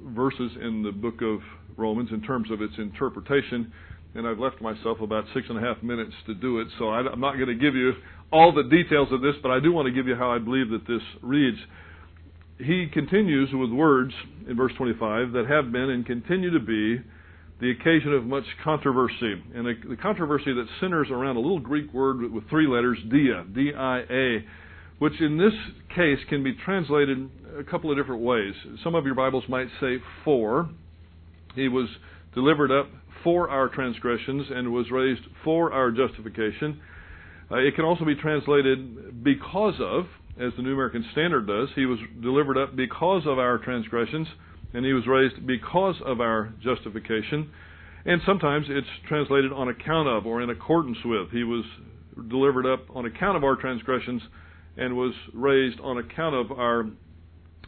verses 0.05 0.53
in 0.63 0.83
the 0.83 0.93
book 0.93 1.21
of 1.21 1.41
Romans 1.77 2.11
in 2.13 2.23
terms 2.23 2.51
of 2.51 2.63
its 2.63 2.75
interpretation, 2.79 3.73
and 4.15 4.27
I've 4.27 4.39
left 4.39 4.61
myself 4.61 5.01
about 5.01 5.25
six 5.35 5.47
and 5.49 5.59
a 5.59 5.61
half 5.61 5.83
minutes 5.83 6.13
to 6.27 6.35
do 6.35 6.61
it, 6.61 6.69
so 6.79 6.91
I'm 6.91 7.21
not 7.21 7.35
going 7.35 7.49
to 7.49 7.55
give 7.55 7.75
you 7.75 7.93
all 8.33 8.53
the 8.53 8.63
details 8.63 9.09
of 9.11 9.21
this, 9.21 9.35
but 9.43 9.51
I 9.51 9.61
do 9.61 9.73
want 9.73 9.87
to 9.87 9.93
give 9.93 10.07
you 10.07 10.15
how 10.15 10.31
I 10.31 10.39
believe 10.39 10.71
that 10.71 10.87
this 10.87 11.03
reads. 11.23 11.59
He 12.59 12.87
continues 12.93 13.51
with 13.53 13.71
words 13.71 14.13
in 14.49 14.57
verse 14.57 14.73
25 14.77 15.33
that 15.33 15.47
have 15.49 15.73
been 15.73 15.91
and 15.91 16.07
continue 16.07 16.51
to 16.53 16.61
be 16.61 17.03
the 17.61 17.71
occasion 17.71 18.13
of 18.13 18.25
much 18.25 18.45
controversy. 18.63 19.43
And 19.55 19.67
the 19.67 19.97
controversy 19.97 20.53
that 20.53 20.67
centers 20.81 21.09
around 21.11 21.37
a 21.37 21.41
little 21.41 21.61
Greek 21.61 21.93
word 21.93 22.31
with 22.31 22.49
three 22.49 22.67
letters, 22.67 22.99
dia, 23.11 23.45
D-I-A, 23.53 24.45
which 24.99 25.21
in 25.21 25.37
this 25.37 25.53
case 25.95 26.19
can 26.29 26.45
be 26.45 26.55
translated 26.65 27.29
a 27.59 27.65
couple 27.65 27.91
of 27.91 27.97
different 27.97 28.23
ways. 28.23 28.55
Some 28.85 28.95
of 28.95 29.05
your 29.05 29.15
Bibles 29.15 29.45
might 29.49 29.69
say 29.81 29.99
for. 30.25 30.69
He 31.55 31.69
was 31.69 31.89
delivered 32.35 32.71
up 32.71 32.89
for 33.25 33.49
our 33.49 33.69
transgressions 33.69 34.47
and 34.51 34.73
was 34.73 34.91
raised 34.91 35.23
for 35.43 35.73
our 35.73 35.91
justification. 35.91 36.81
Uh, 37.51 37.57
it 37.57 37.75
can 37.75 37.85
also 37.85 38.05
be 38.05 38.15
translated 38.15 39.25
because 39.25 39.75
of, 39.81 40.05
as 40.39 40.53
the 40.57 40.63
New 40.63 40.73
American 40.73 41.05
Standard 41.13 41.47
does. 41.47 41.69
He 41.75 41.87
was 41.87 41.99
delivered 42.21 42.59
up 42.59 42.75
because 42.75 43.23
of 43.27 43.39
our 43.39 43.59
transgressions, 43.59 44.27
and 44.73 44.85
he 44.85 44.93
was 44.93 45.07
raised 45.07 45.47
because 45.47 45.97
of 46.05 46.21
our 46.21 46.53
justification. 46.63 47.51
And 48.05 48.21
sometimes 48.27 48.67
it's 48.69 48.87
translated 49.09 49.53
on 49.53 49.69
account 49.69 50.09
of 50.09 50.27
or 50.27 50.43
in 50.43 50.51
accordance 50.51 50.99
with. 51.05 51.31
He 51.31 51.45
was 51.45 51.65
delivered 52.29 52.67
up 52.67 52.85
on 52.95 53.07
account 53.07 53.37
of 53.37 53.45
our 53.45 53.57
transgressions 53.57 54.23
and 54.77 54.97
was 54.97 55.15
raised 55.33 55.81
on 55.81 55.99
account 55.99 56.35
of 56.35 56.53
our 56.53 56.87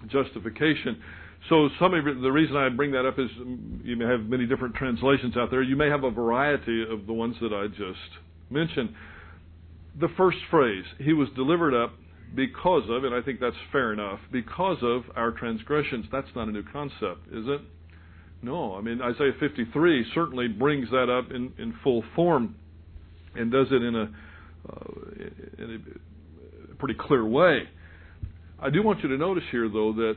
justification. 0.08 1.00
So 1.48 1.68
some 1.78 1.94
of 1.94 2.04
the 2.04 2.32
reason 2.32 2.56
I 2.56 2.68
bring 2.68 2.90
that 2.92 3.06
up 3.06 3.18
is 3.18 3.30
you 3.84 3.96
may 3.96 4.04
have 4.04 4.22
many 4.22 4.46
different 4.46 4.74
translations 4.74 5.36
out 5.36 5.50
there. 5.50 5.62
You 5.62 5.76
may 5.76 5.88
have 5.88 6.04
a 6.04 6.10
variety 6.10 6.82
of 6.82 7.06
the 7.06 7.12
ones 7.12 7.36
that 7.40 7.52
I 7.52 7.68
just 7.68 8.20
mentioned. 8.50 8.94
The 9.98 10.08
first 10.16 10.38
phrase, 10.50 10.84
he 10.98 11.12
was 11.12 11.28
delivered 11.36 11.74
up 11.74 11.92
because 12.34 12.82
of, 12.88 13.04
and 13.04 13.14
I 13.14 13.22
think 13.22 13.40
that's 13.40 13.56
fair 13.72 13.92
enough, 13.92 14.20
because 14.32 14.78
of 14.82 15.02
our 15.14 15.30
transgressions. 15.30 16.06
That's 16.10 16.28
not 16.34 16.48
a 16.48 16.52
new 16.52 16.64
concept, 16.72 17.28
is 17.32 17.46
it? 17.46 17.60
No. 18.42 18.74
I 18.74 18.80
mean, 18.80 19.00
Isaiah 19.00 19.32
53 19.38 20.06
certainly 20.14 20.48
brings 20.48 20.90
that 20.90 21.08
up 21.10 21.30
in, 21.30 21.52
in 21.58 21.74
full 21.82 22.04
form 22.14 22.56
and 23.34 23.50
does 23.52 23.68
it 23.70 23.82
in 23.82 23.94
a, 23.94 24.10
uh, 24.68 25.62
in 25.62 25.82
a 26.72 26.74
pretty 26.76 26.94
clear 26.98 27.24
way. 27.24 27.68
I 28.58 28.70
do 28.70 28.82
want 28.82 29.02
you 29.02 29.08
to 29.10 29.16
notice 29.16 29.44
here, 29.50 29.68
though, 29.68 29.92
that 29.92 30.16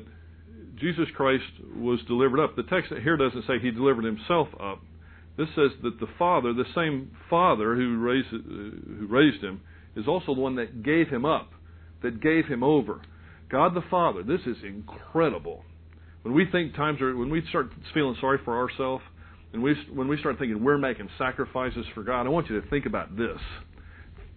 Jesus 0.80 1.08
Christ 1.16 1.44
was 1.76 2.00
delivered 2.08 2.40
up. 2.40 2.56
The 2.56 2.64
text 2.64 2.92
here 3.04 3.18
doesn't 3.18 3.46
say 3.48 3.60
he 3.62 3.72
delivered 3.72 4.06
himself 4.06 4.48
up. 4.62 4.82
This 5.38 5.48
says 5.56 5.72
that 5.84 6.00
the 6.00 6.08
Father, 6.18 6.54
the 6.54 6.66
same 6.76 7.12
Father 7.30 7.76
who 7.76 7.98
raised, 7.98 8.28
uh, 8.34 8.38
who 8.38 9.08
raised 9.10 9.44
him, 9.44 9.62
is 9.96 10.08
also 10.08 10.34
the 10.36 10.42
one 10.42 10.56
that 10.56 10.84
gave 10.84 11.10
him 11.10 11.26
up, 11.26 11.52
that 12.02 12.22
gave 12.22 12.46
him 12.46 12.64
over. 12.64 13.02
God 13.50 13.74
the 13.74 13.84
Father, 13.90 14.24
this 14.24 14.42
is 14.46 14.58
incredible. 14.64 15.64
When 16.22 16.34
we 16.34 16.46
think 16.52 16.76
times 16.76 17.02
are, 17.02 17.16
when 17.16 17.30
we 17.30 17.44
start 17.50 17.72
feeling 17.94 18.16
sorry 18.20 18.40
for 18.44 18.58
ourselves, 18.58 19.04
and 19.54 19.64
we, 19.64 19.76
when 19.92 20.08
we 20.08 20.18
start 20.20 20.38
thinking 20.38 20.64
we're 20.64 20.78
making 20.78 21.10
sacrifices 21.18 21.86
for 21.96 22.04
God, 22.04 22.26
I 22.26 22.30
want 22.30 22.50
you 22.50 22.62
to 22.62 22.70
think 22.70 22.86
about 22.86 23.18
this. 23.18 23.40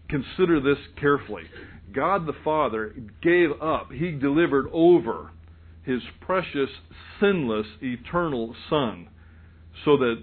Consider 0.09 0.61
this 0.61 0.79
carefully. 0.99 1.45
God 1.93 2.27
the 2.27 2.33
Father 2.45 2.95
gave 3.23 3.51
up, 3.61 3.91
He 3.93 4.13
delivered 4.13 4.67
over 4.73 5.31
His 5.85 6.01
precious, 6.21 6.71
sinless, 7.21 7.67
eternal 7.83 8.55
Son 8.71 9.09
so 9.85 9.99
that 9.99 10.23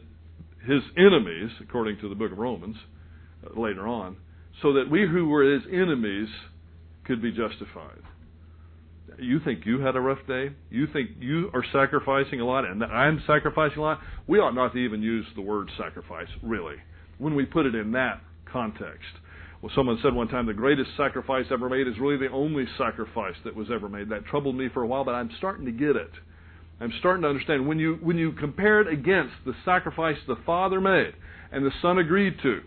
His 0.65 0.82
enemies, 0.97 1.52
according 1.62 1.99
to 1.99 2.10
the 2.10 2.15
book 2.15 2.32
of 2.32 2.38
Romans 2.38 2.78
uh, 3.45 3.60
later 3.60 3.88
on, 3.88 4.17
so 4.62 4.73
that 4.73 4.89
we 4.89 5.08
who 5.08 5.28
were 5.28 5.43
His 5.43 5.63
enemies 5.71 6.30
could 7.09 7.21
be 7.23 7.31
justified. 7.31 8.03
You 9.17 9.39
think 9.39 9.65
you 9.65 9.79
had 9.79 9.95
a 9.95 9.99
rough 9.99 10.19
day? 10.27 10.51
You 10.69 10.85
think 10.93 11.09
you 11.19 11.49
are 11.55 11.65
sacrificing 11.73 12.39
a 12.39 12.45
lot 12.45 12.65
and 12.65 12.83
I'm 12.83 13.23
sacrificing 13.25 13.79
a 13.79 13.81
lot? 13.81 13.99
We 14.27 14.37
ought 14.37 14.53
not 14.53 14.73
to 14.73 14.77
even 14.77 15.01
use 15.01 15.25
the 15.35 15.41
word 15.41 15.71
sacrifice, 15.75 16.27
really, 16.43 16.75
when 17.17 17.33
we 17.33 17.45
put 17.45 17.65
it 17.65 17.73
in 17.73 17.93
that 17.93 18.21
context. 18.45 19.09
Well, 19.59 19.71
someone 19.75 19.97
said 20.03 20.13
one 20.13 20.27
time 20.27 20.45
the 20.45 20.53
greatest 20.53 20.91
sacrifice 20.95 21.45
ever 21.49 21.67
made 21.67 21.87
is 21.87 21.95
really 21.99 22.17
the 22.17 22.31
only 22.31 22.65
sacrifice 22.77 23.35
that 23.43 23.55
was 23.55 23.69
ever 23.73 23.89
made. 23.89 24.09
That 24.09 24.25
troubled 24.27 24.55
me 24.55 24.69
for 24.71 24.83
a 24.83 24.87
while, 24.87 25.03
but 25.03 25.15
I'm 25.15 25.31
starting 25.39 25.65
to 25.65 25.71
get 25.71 25.95
it. 25.95 26.11
I'm 26.79 26.93
starting 26.99 27.23
to 27.23 27.29
understand 27.29 27.67
when 27.67 27.79
you 27.79 27.97
when 28.03 28.19
you 28.19 28.33
compare 28.33 28.81
it 28.81 28.87
against 28.87 29.33
the 29.47 29.53
sacrifice 29.65 30.17
the 30.27 30.37
Father 30.45 30.79
made 30.79 31.13
and 31.51 31.65
the 31.65 31.73
Son 31.81 31.97
agreed 31.97 32.35
to, 32.43 32.61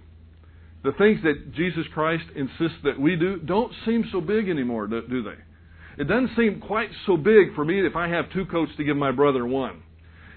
the 0.82 0.92
things 0.92 1.20
that 1.22 1.54
Jesus 1.54 1.84
Christ 1.94 2.24
insists 2.34 2.78
that 2.84 2.98
we 2.98 3.16
do 3.16 3.38
don't 3.38 3.72
seem 3.86 4.04
so 4.10 4.20
big 4.20 4.48
anymore, 4.48 4.86
do 4.86 5.22
they? 5.22 6.02
It 6.02 6.08
doesn't 6.08 6.30
seem 6.36 6.60
quite 6.60 6.88
so 7.06 7.16
big 7.16 7.54
for 7.54 7.64
me 7.64 7.86
if 7.86 7.96
I 7.96 8.08
have 8.08 8.32
two 8.32 8.46
coats 8.46 8.72
to 8.76 8.84
give 8.84 8.96
my 8.96 9.12
brother 9.12 9.46
one. 9.46 9.82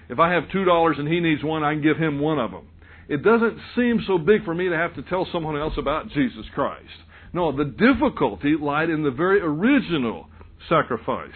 If 0.08 0.18
I 0.18 0.32
have 0.32 0.44
two 0.52 0.64
dollars 0.64 0.96
and 0.98 1.08
he 1.08 1.20
needs 1.20 1.42
one, 1.42 1.64
I 1.64 1.72
can 1.72 1.82
give 1.82 1.96
him 1.96 2.20
one 2.20 2.38
of 2.38 2.50
them. 2.50 2.68
It 3.08 3.22
doesn't 3.22 3.58
seem 3.74 4.02
so 4.06 4.18
big 4.18 4.44
for 4.44 4.54
me 4.54 4.68
to 4.68 4.76
have 4.76 4.94
to 4.96 5.02
tell 5.02 5.26
someone 5.32 5.56
else 5.56 5.74
about 5.78 6.10
Jesus 6.10 6.44
Christ. 6.54 6.84
No, 7.32 7.56
the 7.56 7.64
difficulty 7.64 8.54
lied 8.60 8.90
in 8.90 9.02
the 9.02 9.10
very 9.10 9.40
original 9.40 10.26
sacrifice. 10.68 11.34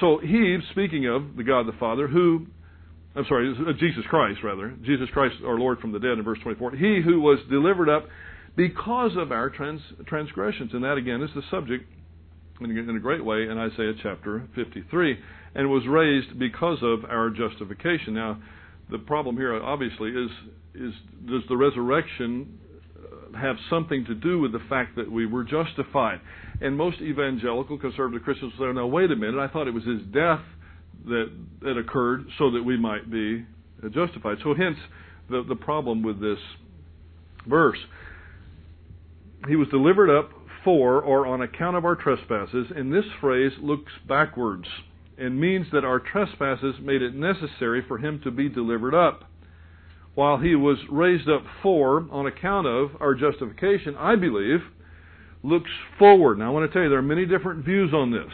So 0.00 0.18
he, 0.22 0.58
speaking 0.72 1.06
of 1.06 1.36
the 1.36 1.44
God 1.44 1.66
the 1.66 1.78
Father, 1.78 2.08
who, 2.08 2.46
I'm 3.14 3.24
sorry, 3.28 3.54
uh, 3.58 3.72
Jesus 3.78 4.04
Christ 4.08 4.40
rather, 4.42 4.74
Jesus 4.84 5.08
Christ 5.12 5.36
our 5.44 5.58
Lord 5.58 5.78
from 5.80 5.92
the 5.92 5.98
dead 5.98 6.18
in 6.18 6.22
verse 6.22 6.38
24, 6.42 6.72
he 6.72 7.00
who 7.02 7.20
was 7.20 7.38
delivered 7.50 7.88
up 7.88 8.06
because 8.56 9.12
of 9.16 9.32
our 9.32 9.50
trans, 9.50 9.80
transgressions. 10.06 10.72
And 10.72 10.82
that 10.82 10.96
again 10.96 11.22
is 11.22 11.30
the 11.34 11.42
subject 11.50 11.84
in 12.60 12.96
a 12.96 13.00
great 13.00 13.24
way 13.24 13.42
in 13.42 13.58
Isaiah 13.58 13.92
chapter 14.02 14.48
53, 14.54 15.18
and 15.54 15.70
was 15.70 15.86
raised 15.86 16.38
because 16.38 16.78
of 16.82 17.04
our 17.04 17.30
justification. 17.30 18.14
Now, 18.14 18.40
the 18.90 18.98
problem 18.98 19.36
here 19.36 19.54
obviously 19.62 20.10
is 20.10 20.30
is 20.74 20.92
does 21.26 21.42
the 21.48 21.56
resurrection 21.56 22.58
uh, 22.96 23.38
have 23.38 23.56
something 23.68 24.04
to 24.06 24.14
do 24.14 24.38
with 24.38 24.52
the 24.52 24.60
fact 24.68 24.96
that 24.96 25.10
we 25.10 25.26
were 25.26 25.44
justified? 25.44 26.20
And 26.60 26.76
most 26.76 27.00
evangelical 27.00 27.78
conservative 27.78 28.22
Christians 28.22 28.52
say, 28.58 28.72
"No, 28.72 28.86
wait 28.86 29.10
a 29.10 29.16
minute. 29.16 29.38
I 29.38 29.48
thought 29.48 29.68
it 29.68 29.74
was 29.74 29.84
His 29.84 30.02
death 30.12 30.40
that 31.06 31.30
that 31.60 31.76
occurred 31.76 32.26
so 32.38 32.50
that 32.52 32.62
we 32.62 32.76
might 32.78 33.10
be 33.10 33.44
justified." 33.90 34.38
So, 34.42 34.54
hence 34.54 34.78
the 35.28 35.42
the 35.46 35.56
problem 35.56 36.02
with 36.02 36.20
this 36.20 36.38
verse. 37.46 37.78
He 39.48 39.56
was 39.56 39.68
delivered 39.68 40.10
up 40.10 40.30
for 40.64 41.00
or 41.00 41.26
on 41.26 41.42
account 41.42 41.76
of 41.76 41.84
our 41.84 41.94
trespasses, 41.94 42.66
and 42.74 42.92
this 42.92 43.04
phrase 43.20 43.52
looks 43.60 43.92
backwards 44.08 44.66
and 45.18 45.40
means 45.40 45.66
that 45.72 45.84
our 45.84 46.00
trespasses 46.00 46.74
made 46.82 47.02
it 47.02 47.14
necessary 47.14 47.82
for 47.86 47.98
him 47.98 48.20
to 48.24 48.30
be 48.30 48.48
delivered 48.48 48.94
up. 48.94 49.24
While 50.14 50.38
he 50.38 50.54
was 50.54 50.78
raised 50.90 51.28
up 51.28 51.44
for 51.62 52.06
on 52.10 52.26
account 52.26 52.66
of 52.66 52.90
our 53.00 53.14
justification, 53.14 53.94
I 53.96 54.16
believe, 54.16 54.60
looks 55.42 55.70
forward. 55.98 56.38
Now, 56.38 56.46
I 56.46 56.50
want 56.50 56.70
to 56.70 56.72
tell 56.72 56.82
you, 56.82 56.88
there 56.88 56.98
are 56.98 57.02
many 57.02 57.26
different 57.26 57.64
views 57.64 57.92
on 57.94 58.10
this. 58.10 58.32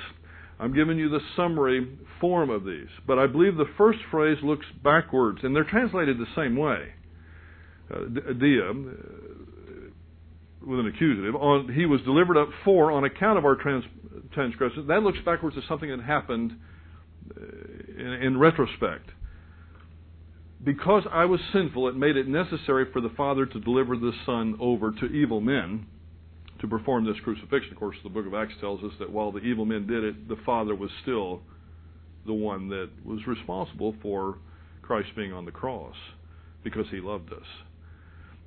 I'm 0.58 0.74
giving 0.74 0.96
you 0.96 1.08
the 1.08 1.20
summary 1.36 1.98
form 2.20 2.50
of 2.50 2.64
these. 2.64 2.88
But 3.06 3.18
I 3.18 3.26
believe 3.26 3.56
the 3.56 3.68
first 3.76 3.98
phrase 4.10 4.38
looks 4.42 4.66
backwards, 4.82 5.40
and 5.42 5.54
they're 5.54 5.64
translated 5.64 6.18
the 6.18 6.26
same 6.36 6.56
way. 6.56 6.92
Uh, 7.92 8.04
dia, 8.38 8.72
with 10.66 10.80
an 10.80 10.86
accusative. 10.86 11.34
On, 11.34 11.72
he 11.72 11.86
was 11.86 12.00
delivered 12.02 12.36
up 12.36 12.48
for 12.64 12.90
on 12.90 13.04
account 13.04 13.38
of 13.38 13.44
our 13.44 13.56
trans, 13.56 13.84
transgressions. 14.32 14.88
That 14.88 15.02
looks 15.02 15.18
backwards 15.24 15.56
to 15.56 15.62
something 15.68 15.90
that 15.90 16.00
happened 16.00 16.52
uh, 17.36 17.42
in, 17.98 18.12
in 18.22 18.38
retrospect. 18.38 19.10
Because 20.64 21.02
I 21.10 21.24
was 21.24 21.40
sinful, 21.52 21.88
it 21.88 21.96
made 21.96 22.16
it 22.16 22.28
necessary 22.28 22.86
for 22.92 23.00
the 23.00 23.08
Father 23.16 23.46
to 23.46 23.60
deliver 23.60 23.96
the 23.96 24.12
Son 24.24 24.56
over 24.60 24.92
to 24.92 25.06
evil 25.06 25.40
men 25.40 25.86
to 26.60 26.68
perform 26.68 27.04
this 27.04 27.16
crucifixion. 27.24 27.72
Of 27.72 27.78
course, 27.78 27.96
the 28.04 28.08
book 28.08 28.26
of 28.26 28.34
Acts 28.34 28.54
tells 28.60 28.82
us 28.84 28.92
that 29.00 29.10
while 29.10 29.32
the 29.32 29.40
evil 29.40 29.64
men 29.64 29.86
did 29.88 30.04
it, 30.04 30.28
the 30.28 30.36
Father 30.46 30.76
was 30.76 30.90
still 31.02 31.42
the 32.24 32.32
one 32.32 32.68
that 32.68 32.90
was 33.04 33.26
responsible 33.26 33.96
for 34.00 34.38
Christ 34.80 35.08
being 35.16 35.32
on 35.32 35.44
the 35.44 35.50
cross 35.50 35.96
because 36.62 36.86
he 36.92 37.00
loved 37.00 37.32
us. 37.32 37.46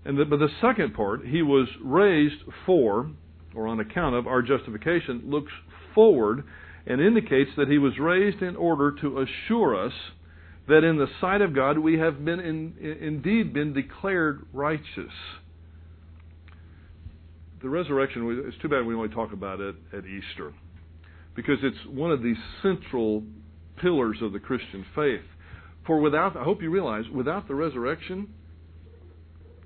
And 0.06 0.18
the, 0.18 0.26
but 0.26 0.38
the 0.38 0.50
second 0.62 0.94
part, 0.94 1.26
he 1.26 1.42
was 1.42 1.68
raised 1.84 2.44
for, 2.66 3.10
or 3.56 3.68
on 3.68 3.80
account 3.80 4.16
of, 4.16 4.28
our 4.28 4.42
justification, 4.42 5.24
looks 5.26 5.52
forward 5.94 6.44
and 6.86 7.02
indicates 7.02 7.50
that 7.58 7.68
he 7.68 7.80
was 7.80 7.98
raised 8.00 8.42
in 8.44 8.56
order 8.56 8.92
to 9.02 9.20
assure 9.20 9.86
us 9.86 9.94
that 10.68 10.84
in 10.84 10.98
the 10.98 11.08
sight 11.20 11.42
of 11.42 11.56
God 11.56 11.80
we 11.80 11.98
have 11.98 12.24
been 12.24 12.40
in, 12.40 12.98
indeed 13.02 13.54
been 13.54 13.74
declared 13.74 14.46
righteous. 14.54 15.12
The 17.62 17.70
resurrection, 17.70 18.44
it's 18.48 18.58
too 18.62 18.70
bad 18.70 18.86
we 18.86 18.94
only 18.94 19.10
talk 19.10 19.34
about 19.34 19.60
it 19.60 19.76
at 19.92 20.04
Easter, 20.06 20.54
because 21.36 21.58
it's 21.64 21.78
one 21.88 22.12
of 22.12 22.22
the 22.22 22.36
central 22.62 23.24
pillars 23.82 24.18
of 24.22 24.34
the 24.34 24.40
Christian 24.40 24.86
faith. 24.94 25.26
For 25.88 26.00
without, 26.00 26.36
I 26.38 26.44
hope 26.44 26.62
you 26.62 26.70
realize, 26.70 27.06
without 27.14 27.48
the 27.48 27.56
resurrection, 27.56 28.28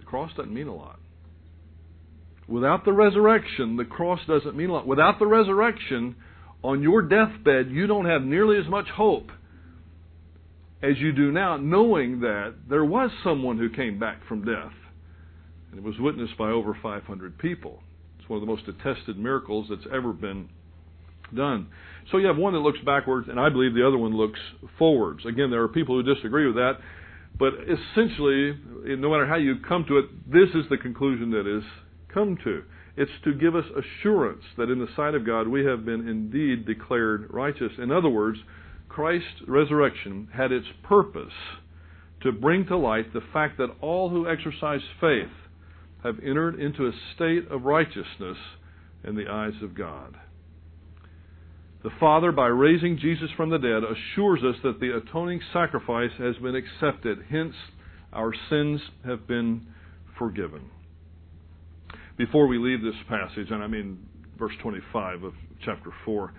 cross 0.10 0.32
doesn't 0.36 0.54
mean 0.54 0.68
a 0.68 0.76
lot. 0.76 1.00
Without 2.48 2.84
the 2.84 2.94
resurrection, 2.94 3.78
the 3.78 3.86
cross 3.86 4.20
doesn't 4.28 4.56
mean 4.56 4.70
a 4.70 4.74
lot. 4.74 4.88
Without 4.88 5.20
the 5.20 5.28
resurrection, 5.28 6.16
on 6.64 6.82
your 6.82 7.04
deathbed, 7.04 7.70
you 7.70 7.86
don't 7.86 8.06
have 8.06 8.24
nearly 8.24 8.58
as 8.58 8.68
much 8.68 8.88
hope 8.88 9.32
as 10.82 10.98
you 10.98 11.12
do 11.12 11.32
now, 11.32 11.58
knowing 11.58 12.22
that 12.22 12.56
there 12.68 12.86
was 12.86 13.12
someone 13.24 13.58
who 13.58 13.70
came 13.70 14.00
back 14.00 14.26
from 14.28 14.46
death. 14.46 14.74
And 15.70 15.78
it 15.80 15.84
was 15.84 15.96
witnessed 16.00 16.38
by 16.38 16.50
over 16.50 16.76
500 16.82 17.38
people. 17.38 17.84
It's 18.18 18.28
one 18.28 18.38
of 18.38 18.42
the 18.42 18.52
most 18.52 18.68
attested 18.68 19.20
miracles 19.20 19.68
that's 19.70 19.86
ever 19.94 20.12
been 20.12 20.50
done. 21.36 21.68
So 22.12 22.18
you 22.18 22.28
have 22.28 22.38
one 22.38 22.54
that 22.54 22.60
looks 22.60 22.80
backwards, 22.84 23.28
and 23.30 23.40
I 23.40 23.50
believe 23.50 23.76
the 23.76 23.88
other 23.88 23.98
one 23.98 24.18
looks 24.18 24.40
forwards. 24.80 25.26
Again, 25.26 25.52
there 25.52 25.62
are 25.62 25.68
people 25.68 26.02
who 26.02 26.16
disagree 26.16 26.48
with 26.48 26.56
that. 26.56 26.80
But 27.40 27.54
essentially, 27.64 28.60
no 28.86 29.10
matter 29.10 29.26
how 29.26 29.38
you 29.38 29.56
come 29.66 29.86
to 29.88 29.98
it, 29.98 30.30
this 30.30 30.50
is 30.54 30.70
the 30.70 30.78
conclusion 30.78 31.32
that 31.32 31.48
is 31.48 31.64
come 32.14 32.38
to. 32.44 32.64
It's 32.98 33.12
to 33.24 33.34
give 33.34 33.56
us 33.56 33.64
assurance 33.72 34.44
that 34.58 34.70
in 34.70 34.80
the 34.80 34.94
sight 34.96 35.16
of 35.16 35.26
God 35.26 35.48
we 35.48 35.64
have 35.64 35.86
been 35.86 36.08
indeed 36.08 36.66
declared 36.66 37.34
righteous. 37.34 37.72
In 37.78 37.92
other 37.92 38.10
words, 38.10 38.40
Christ's 38.90 39.48
resurrection 39.48 40.28
had 40.34 40.52
its 40.52 40.68
purpose 40.84 41.32
to 42.24 42.34
bring 42.34 42.66
to 42.66 42.76
light 42.78 43.14
the 43.14 43.22
fact 43.32 43.58
that 43.58 43.74
all 43.80 44.10
who 44.10 44.28
exercise 44.28 44.82
faith 45.00 45.32
have 46.04 46.20
entered 46.20 46.60
into 46.60 46.88
a 46.88 46.92
state 47.16 47.48
of 47.50 47.64
righteousness 47.64 48.38
in 49.06 49.16
the 49.16 49.30
eyes 49.32 49.54
of 49.64 49.76
God. 49.76 50.18
The 51.82 51.90
Father, 51.98 52.34
by 52.34 52.48
raising 52.48 52.98
Jesus 52.98 53.30
from 53.38 53.50
the 53.50 53.58
dead, 53.58 53.84
assures 53.84 54.44
us 54.44 54.56
that 54.64 54.82
the 54.82 54.98
atoning 54.98 55.40
sacrifice 55.54 56.12
has 56.18 56.36
been 56.38 56.56
accepted. 56.56 57.20
Hence, 57.30 57.56
our 58.12 58.34
sins 58.50 58.82
have 59.06 59.26
been 59.28 59.66
forgiven. 60.18 60.70
Before 62.18 62.48
we 62.48 62.58
leave 62.58 62.82
this 62.82 63.00
passage, 63.08 63.48
and 63.50 63.64
I 63.64 63.68
mean 63.68 63.98
verse 64.38 64.52
25 64.62 65.24
of 65.24 65.34
chapter 65.64 65.92
4, 66.04 66.34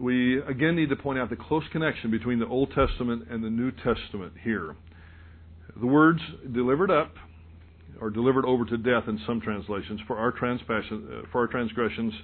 we 0.00 0.40
again 0.40 0.76
need 0.76 0.88
to 0.88 0.96
point 0.96 1.18
out 1.18 1.28
the 1.28 1.36
close 1.36 1.64
connection 1.70 2.10
between 2.10 2.38
the 2.38 2.46
Old 2.46 2.72
Testament 2.72 3.26
and 3.30 3.44
the 3.44 3.50
New 3.50 3.72
Testament 3.72 4.32
here. 4.42 4.74
The 5.78 5.86
words 5.86 6.20
delivered 6.50 6.90
up 6.90 7.12
or 8.00 8.08
delivered 8.08 8.46
over 8.46 8.64
to 8.64 8.78
death 8.78 9.04
in 9.06 9.20
some 9.26 9.42
translations 9.42 10.00
for 10.06 10.16
our, 10.16 10.32
for 11.30 11.40
our 11.40 11.46
transgressions 11.46 12.14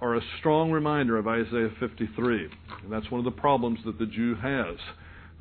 are 0.00 0.16
a 0.16 0.20
strong 0.38 0.70
reminder 0.70 1.16
of 1.16 1.26
Isaiah 1.26 1.70
53. 1.80 2.48
And 2.82 2.92
that's 2.92 3.10
one 3.10 3.18
of 3.18 3.24
the 3.24 3.40
problems 3.40 3.78
that 3.84 3.98
the 3.98 4.06
Jew 4.06 4.34
has. 4.36 4.76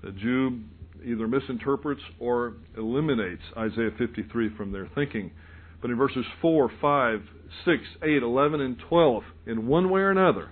The 0.04 0.12
Jew 0.12 0.60
either 1.06 1.28
misinterprets 1.28 2.02
or 2.20 2.54
eliminates 2.78 3.44
Isaiah 3.58 3.92
53 3.98 4.56
from 4.56 4.72
their 4.72 4.90
thinking. 4.96 5.32
But 5.82 5.92
in 5.92 5.98
verses 5.98 6.26
4, 6.42 6.72
5, 6.82 7.22
6, 7.66 7.84
8, 8.02 8.24
11, 8.24 8.62
and 8.62 8.78
12, 8.90 9.24
in 9.48 9.68
one 9.68 9.90
way 9.90 10.02
or 10.02 10.12
another, 10.12 10.50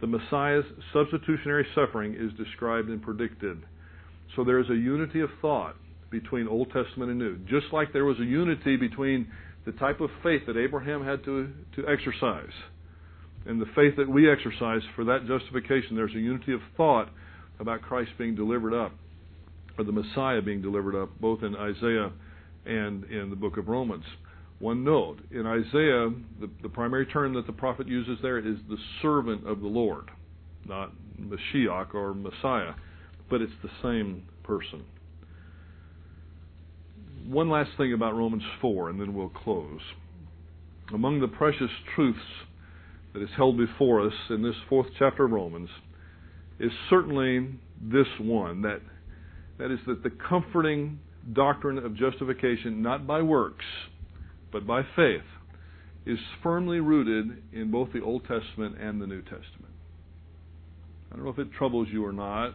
the 0.00 0.06
Messiah's 0.06 0.64
substitutionary 0.92 1.66
suffering 1.74 2.14
is 2.18 2.32
described 2.34 2.88
and 2.88 3.02
predicted. 3.02 3.62
So 4.36 4.44
there 4.44 4.58
is 4.58 4.70
a 4.70 4.74
unity 4.74 5.20
of 5.20 5.30
thought 5.40 5.76
between 6.10 6.48
Old 6.48 6.72
Testament 6.72 7.10
and 7.10 7.18
New. 7.18 7.38
Just 7.48 7.72
like 7.72 7.92
there 7.92 8.04
was 8.04 8.18
a 8.18 8.24
unity 8.24 8.76
between 8.76 9.30
the 9.66 9.72
type 9.72 10.00
of 10.00 10.10
faith 10.22 10.42
that 10.46 10.56
Abraham 10.56 11.04
had 11.04 11.24
to, 11.24 11.52
to 11.76 11.86
exercise 11.88 12.52
and 13.48 13.58
the 13.58 13.66
faith 13.74 13.96
that 13.96 14.08
we 14.08 14.30
exercise 14.30 14.82
for 14.94 15.04
that 15.04 15.26
justification, 15.26 15.96
there's 15.96 16.14
a 16.14 16.20
unity 16.20 16.52
of 16.52 16.60
thought 16.76 17.08
about 17.58 17.80
Christ 17.80 18.10
being 18.18 18.34
delivered 18.34 18.74
up, 18.74 18.92
or 19.78 19.84
the 19.84 19.92
Messiah 19.92 20.42
being 20.42 20.60
delivered 20.60 20.94
up, 20.94 21.08
both 21.18 21.42
in 21.42 21.56
Isaiah 21.56 22.12
and 22.66 23.04
in 23.04 23.30
the 23.30 23.36
book 23.36 23.56
of 23.56 23.68
Romans. 23.68 24.04
One 24.58 24.84
note 24.84 25.20
in 25.30 25.46
Isaiah, 25.46 26.10
the, 26.40 26.50
the 26.62 26.68
primary 26.68 27.06
term 27.06 27.32
that 27.34 27.46
the 27.46 27.52
prophet 27.52 27.88
uses 27.88 28.18
there 28.20 28.38
is 28.38 28.58
the 28.68 28.76
servant 29.00 29.48
of 29.48 29.60
the 29.60 29.66
Lord, 29.66 30.10
not 30.66 30.92
Mashiach 31.18 31.94
or 31.94 32.12
Messiah, 32.12 32.74
but 33.30 33.40
it's 33.40 33.52
the 33.62 33.70
same 33.82 34.24
person. 34.42 34.84
One 37.26 37.48
last 37.48 37.70
thing 37.78 37.94
about 37.94 38.14
Romans 38.14 38.42
4, 38.60 38.90
and 38.90 39.00
then 39.00 39.14
we'll 39.14 39.30
close. 39.30 39.80
Among 40.92 41.20
the 41.20 41.28
precious 41.28 41.70
truths 41.94 42.18
that 43.18 43.24
is 43.24 43.30
held 43.36 43.56
before 43.56 44.06
us 44.06 44.12
in 44.30 44.42
this 44.42 44.54
fourth 44.68 44.86
chapter 44.98 45.24
of 45.24 45.32
Romans 45.32 45.68
is 46.60 46.70
certainly 46.88 47.48
this 47.82 48.06
one 48.20 48.62
that 48.62 48.80
that 49.58 49.72
is 49.72 49.78
that 49.86 50.02
the 50.04 50.10
comforting 50.28 51.00
doctrine 51.32 51.78
of 51.78 51.96
justification 51.96 52.80
not 52.80 53.06
by 53.06 53.20
works 53.20 53.64
but 54.52 54.66
by 54.66 54.82
faith 54.94 55.22
is 56.06 56.18
firmly 56.42 56.78
rooted 56.78 57.42
in 57.52 57.70
both 57.70 57.92
the 57.92 58.00
Old 58.00 58.22
Testament 58.22 58.80
and 58.80 59.00
the 59.00 59.06
New 59.06 59.20
Testament. 59.22 59.74
I 61.10 61.16
don't 61.16 61.24
know 61.24 61.30
if 61.30 61.38
it 61.38 61.52
troubles 61.52 61.88
you 61.90 62.04
or 62.06 62.12
not, 62.12 62.54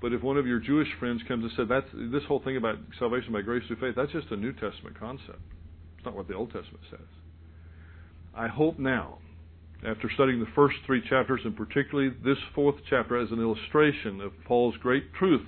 but 0.00 0.12
if 0.12 0.22
one 0.22 0.36
of 0.36 0.46
your 0.46 0.60
Jewish 0.60 0.88
friends 1.00 1.22
comes 1.26 1.44
and 1.44 1.52
said 1.56 1.66
that's 1.68 1.88
this 2.12 2.22
whole 2.28 2.40
thing 2.40 2.56
about 2.56 2.76
salvation 2.98 3.32
by 3.32 3.40
grace 3.40 3.64
through 3.66 3.76
faith, 3.76 3.94
that's 3.96 4.12
just 4.12 4.30
a 4.30 4.36
New 4.36 4.52
Testament 4.52 4.98
concept. 4.98 5.40
It's 5.96 6.04
not 6.04 6.14
what 6.14 6.28
the 6.28 6.34
Old 6.34 6.52
Testament 6.52 6.84
says. 6.90 7.06
I 8.36 8.48
hope 8.48 8.78
now, 8.78 9.18
after 9.86 10.10
studying 10.14 10.40
the 10.40 10.50
first 10.54 10.76
three 10.86 11.02
chapters, 11.08 11.40
and 11.44 11.56
particularly 11.56 12.10
this 12.24 12.38
fourth 12.54 12.76
chapter 12.88 13.18
as 13.18 13.30
an 13.30 13.40
illustration 13.40 14.20
of 14.20 14.32
Paul's 14.44 14.76
great 14.78 15.12
truth, 15.14 15.46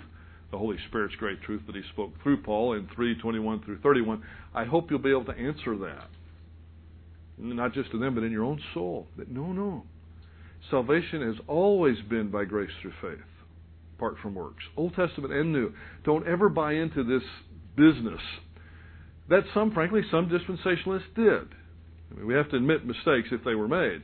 the 0.50 0.58
Holy 0.58 0.76
Spirit's 0.88 1.14
great 1.16 1.42
truth 1.42 1.62
that 1.66 1.74
he 1.74 1.82
spoke 1.92 2.12
through 2.22 2.42
Paul 2.42 2.74
in 2.74 2.86
3:21 2.88 3.64
through 3.64 3.78
31, 3.78 4.22
I 4.54 4.64
hope 4.64 4.90
you'll 4.90 4.98
be 4.98 5.10
able 5.10 5.24
to 5.24 5.38
answer 5.38 5.76
that. 5.78 6.08
Not 7.38 7.72
just 7.72 7.90
to 7.90 7.98
them, 7.98 8.14
but 8.14 8.24
in 8.24 8.32
your 8.32 8.44
own 8.44 8.60
soul. 8.72 9.06
That 9.16 9.30
no, 9.30 9.52
no. 9.52 9.84
Salvation 10.70 11.22
has 11.22 11.36
always 11.46 12.00
been 12.02 12.30
by 12.30 12.44
grace 12.44 12.70
through 12.80 12.94
faith, 13.02 13.26
apart 13.96 14.16
from 14.22 14.34
works. 14.34 14.64
Old 14.76 14.94
Testament 14.94 15.32
and 15.32 15.52
New. 15.52 15.72
Don't 16.04 16.26
ever 16.26 16.48
buy 16.48 16.72
into 16.72 17.04
this 17.04 17.22
business 17.76 18.20
that 19.28 19.44
some, 19.52 19.72
frankly, 19.72 20.02
some 20.10 20.28
dispensationalists 20.28 21.14
did. 21.14 21.48
I 22.10 22.14
mean, 22.14 22.26
we 22.26 22.34
have 22.34 22.48
to 22.50 22.56
admit 22.56 22.86
mistakes 22.86 23.28
if 23.32 23.42
they 23.44 23.54
were 23.54 23.68
made. 23.68 24.02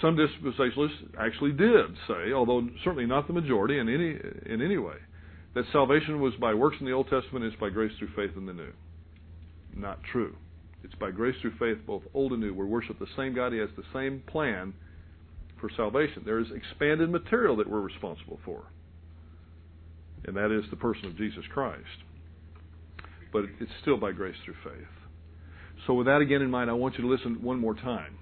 Some 0.00 0.16
dispensationalists 0.16 1.14
actually 1.18 1.52
did 1.52 1.96
say, 2.08 2.32
although 2.32 2.68
certainly 2.82 3.06
not 3.06 3.26
the 3.26 3.32
majority 3.32 3.78
in 3.78 3.88
any 3.88 4.18
in 4.52 4.62
any 4.62 4.78
way, 4.78 4.96
that 5.54 5.64
salvation 5.72 6.20
was 6.20 6.34
by 6.40 6.54
works 6.54 6.76
in 6.80 6.86
the 6.86 6.92
Old 6.92 7.08
Testament 7.08 7.44
and 7.44 7.52
it's 7.52 7.60
by 7.60 7.70
grace 7.70 7.92
through 7.98 8.10
faith 8.16 8.36
in 8.36 8.46
the 8.46 8.52
New. 8.52 8.72
Not 9.74 10.02
true. 10.10 10.34
It's 10.82 10.94
by 10.94 11.10
grace 11.10 11.34
through 11.40 11.54
faith, 11.58 11.84
both 11.86 12.02
old 12.14 12.32
and 12.32 12.40
new. 12.40 12.54
We 12.54 12.64
worship 12.64 12.98
the 12.98 13.06
same 13.16 13.34
God. 13.34 13.52
He 13.52 13.58
has 13.58 13.70
the 13.76 13.82
same 13.92 14.22
plan 14.26 14.72
for 15.60 15.70
salvation. 15.76 16.22
There 16.24 16.38
is 16.38 16.46
expanded 16.54 17.10
material 17.10 17.56
that 17.56 17.68
we're 17.68 17.80
responsible 17.80 18.38
for, 18.44 18.64
and 20.24 20.36
that 20.36 20.50
is 20.50 20.68
the 20.70 20.76
person 20.76 21.06
of 21.06 21.16
Jesus 21.16 21.44
Christ. 21.52 21.82
But 23.32 23.44
it's 23.60 23.72
still 23.82 23.96
by 23.96 24.12
grace 24.12 24.36
through 24.44 24.54
faith. 24.64 24.88
So, 25.86 25.94
with 25.94 26.06
that 26.06 26.20
again 26.20 26.40
in 26.40 26.50
mind, 26.50 26.70
I 26.70 26.74
want 26.74 26.96
you 26.96 27.02
to 27.02 27.10
listen 27.10 27.42
one 27.42 27.58
more 27.58 27.74
time 27.74 28.16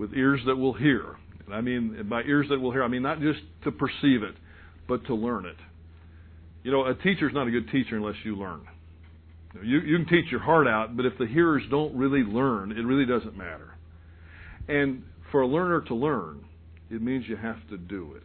with 0.00 0.14
ears 0.14 0.40
that 0.46 0.56
will 0.56 0.72
hear. 0.72 1.04
And 1.44 1.54
I 1.54 1.60
mean, 1.60 2.06
by 2.08 2.22
ears 2.22 2.46
that 2.48 2.58
will 2.58 2.72
hear, 2.72 2.82
I 2.82 2.88
mean 2.88 3.02
not 3.02 3.20
just 3.20 3.40
to 3.64 3.70
perceive 3.70 4.22
it, 4.22 4.34
but 4.88 5.04
to 5.06 5.14
learn 5.14 5.44
it. 5.44 5.56
You 6.62 6.72
know, 6.72 6.86
a 6.86 6.94
teacher's 6.94 7.34
not 7.34 7.46
a 7.46 7.50
good 7.50 7.70
teacher 7.70 7.96
unless 7.96 8.16
you 8.24 8.34
learn. 8.34 8.62
You, 9.62 9.80
you 9.80 9.96
can 9.98 10.06
teach 10.06 10.30
your 10.30 10.40
heart 10.40 10.66
out, 10.66 10.96
but 10.96 11.04
if 11.04 11.18
the 11.18 11.26
hearers 11.26 11.62
don't 11.70 11.94
really 11.94 12.20
learn, 12.20 12.72
it 12.72 12.80
really 12.80 13.04
doesn't 13.04 13.36
matter. 13.36 13.74
And 14.68 15.02
for 15.30 15.42
a 15.42 15.46
learner 15.46 15.82
to 15.82 15.94
learn, 15.94 16.44
it 16.90 17.02
means 17.02 17.26
you 17.28 17.36
have 17.36 17.58
to 17.68 17.76
do 17.76 18.14
it. 18.16 18.22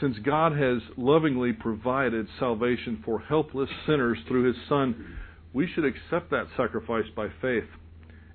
Since 0.00 0.16
God 0.24 0.52
has 0.52 0.80
lovingly 0.96 1.52
provided 1.52 2.26
salvation 2.38 3.02
for 3.04 3.20
helpless 3.20 3.68
sinners 3.86 4.18
through 4.28 4.46
His 4.46 4.56
Son, 4.68 5.18
we 5.52 5.68
should 5.74 5.84
accept 5.84 6.30
that 6.30 6.46
sacrifice 6.56 7.04
by 7.14 7.28
faith 7.42 7.64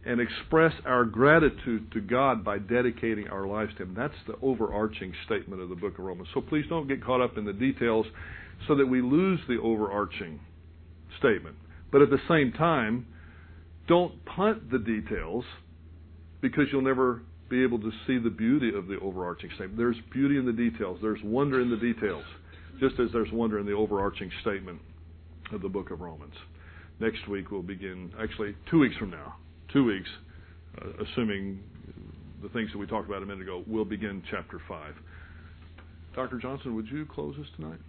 and 0.05 0.21
express 0.21 0.73
our 0.85 1.03
gratitude 1.03 1.91
to 1.91 1.99
God 1.99 2.43
by 2.43 2.59
dedicating 2.59 3.27
our 3.27 3.47
lives 3.47 3.71
to 3.77 3.83
Him. 3.83 3.95
That's 3.97 4.13
the 4.27 4.35
overarching 4.41 5.13
statement 5.25 5.61
of 5.61 5.69
the 5.69 5.75
book 5.75 5.97
of 5.97 6.05
Romans. 6.05 6.29
So 6.33 6.41
please 6.41 6.65
don't 6.69 6.87
get 6.87 7.03
caught 7.03 7.21
up 7.21 7.37
in 7.37 7.45
the 7.45 7.53
details 7.53 8.05
so 8.67 8.75
that 8.75 8.85
we 8.85 9.01
lose 9.01 9.39
the 9.47 9.57
overarching 9.61 10.39
statement. 11.17 11.55
But 11.91 12.01
at 12.01 12.09
the 12.09 12.19
same 12.29 12.51
time, 12.51 13.07
don't 13.87 14.23
punt 14.25 14.71
the 14.71 14.79
details 14.79 15.43
because 16.41 16.65
you'll 16.71 16.81
never 16.81 17.21
be 17.49 17.63
able 17.63 17.79
to 17.79 17.91
see 18.05 18.17
the 18.17 18.29
beauty 18.29 18.71
of 18.75 18.87
the 18.87 18.99
overarching 18.99 19.49
statement. 19.55 19.77
There's 19.77 19.97
beauty 20.11 20.37
in 20.37 20.45
the 20.45 20.53
details, 20.53 20.99
there's 21.01 21.21
wonder 21.23 21.61
in 21.61 21.69
the 21.69 21.77
details, 21.77 22.23
just 22.79 22.99
as 22.99 23.09
there's 23.13 23.31
wonder 23.31 23.59
in 23.59 23.65
the 23.65 23.73
overarching 23.73 24.31
statement 24.41 24.79
of 25.51 25.61
the 25.61 25.69
book 25.69 25.91
of 25.91 26.01
Romans. 26.01 26.33
Next 26.99 27.27
week 27.27 27.51
we'll 27.51 27.61
begin, 27.61 28.11
actually, 28.19 28.55
two 28.69 28.79
weeks 28.79 28.95
from 28.97 29.11
now, 29.11 29.35
two 29.75 29.83
weeks, 29.83 30.09
uh, 30.81 31.03
assuming 31.03 31.61
the 32.41 32.47
things 32.49 32.71
that 32.71 32.77
we 32.77 32.87
talked 32.87 33.09
about 33.09 33.21
a 33.21 33.25
minute 33.25 33.41
ago, 33.41 33.61
we'll 33.67 33.83
begin 33.83 34.23
chapter 34.31 34.61
5. 34.69 34.93
Dr. 36.15 36.37
Johnson, 36.37 36.75
would 36.75 36.87
you 36.87 37.05
close 37.05 37.35
us 37.37 37.47
tonight? 37.57 37.79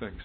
Thanks. 0.00 0.22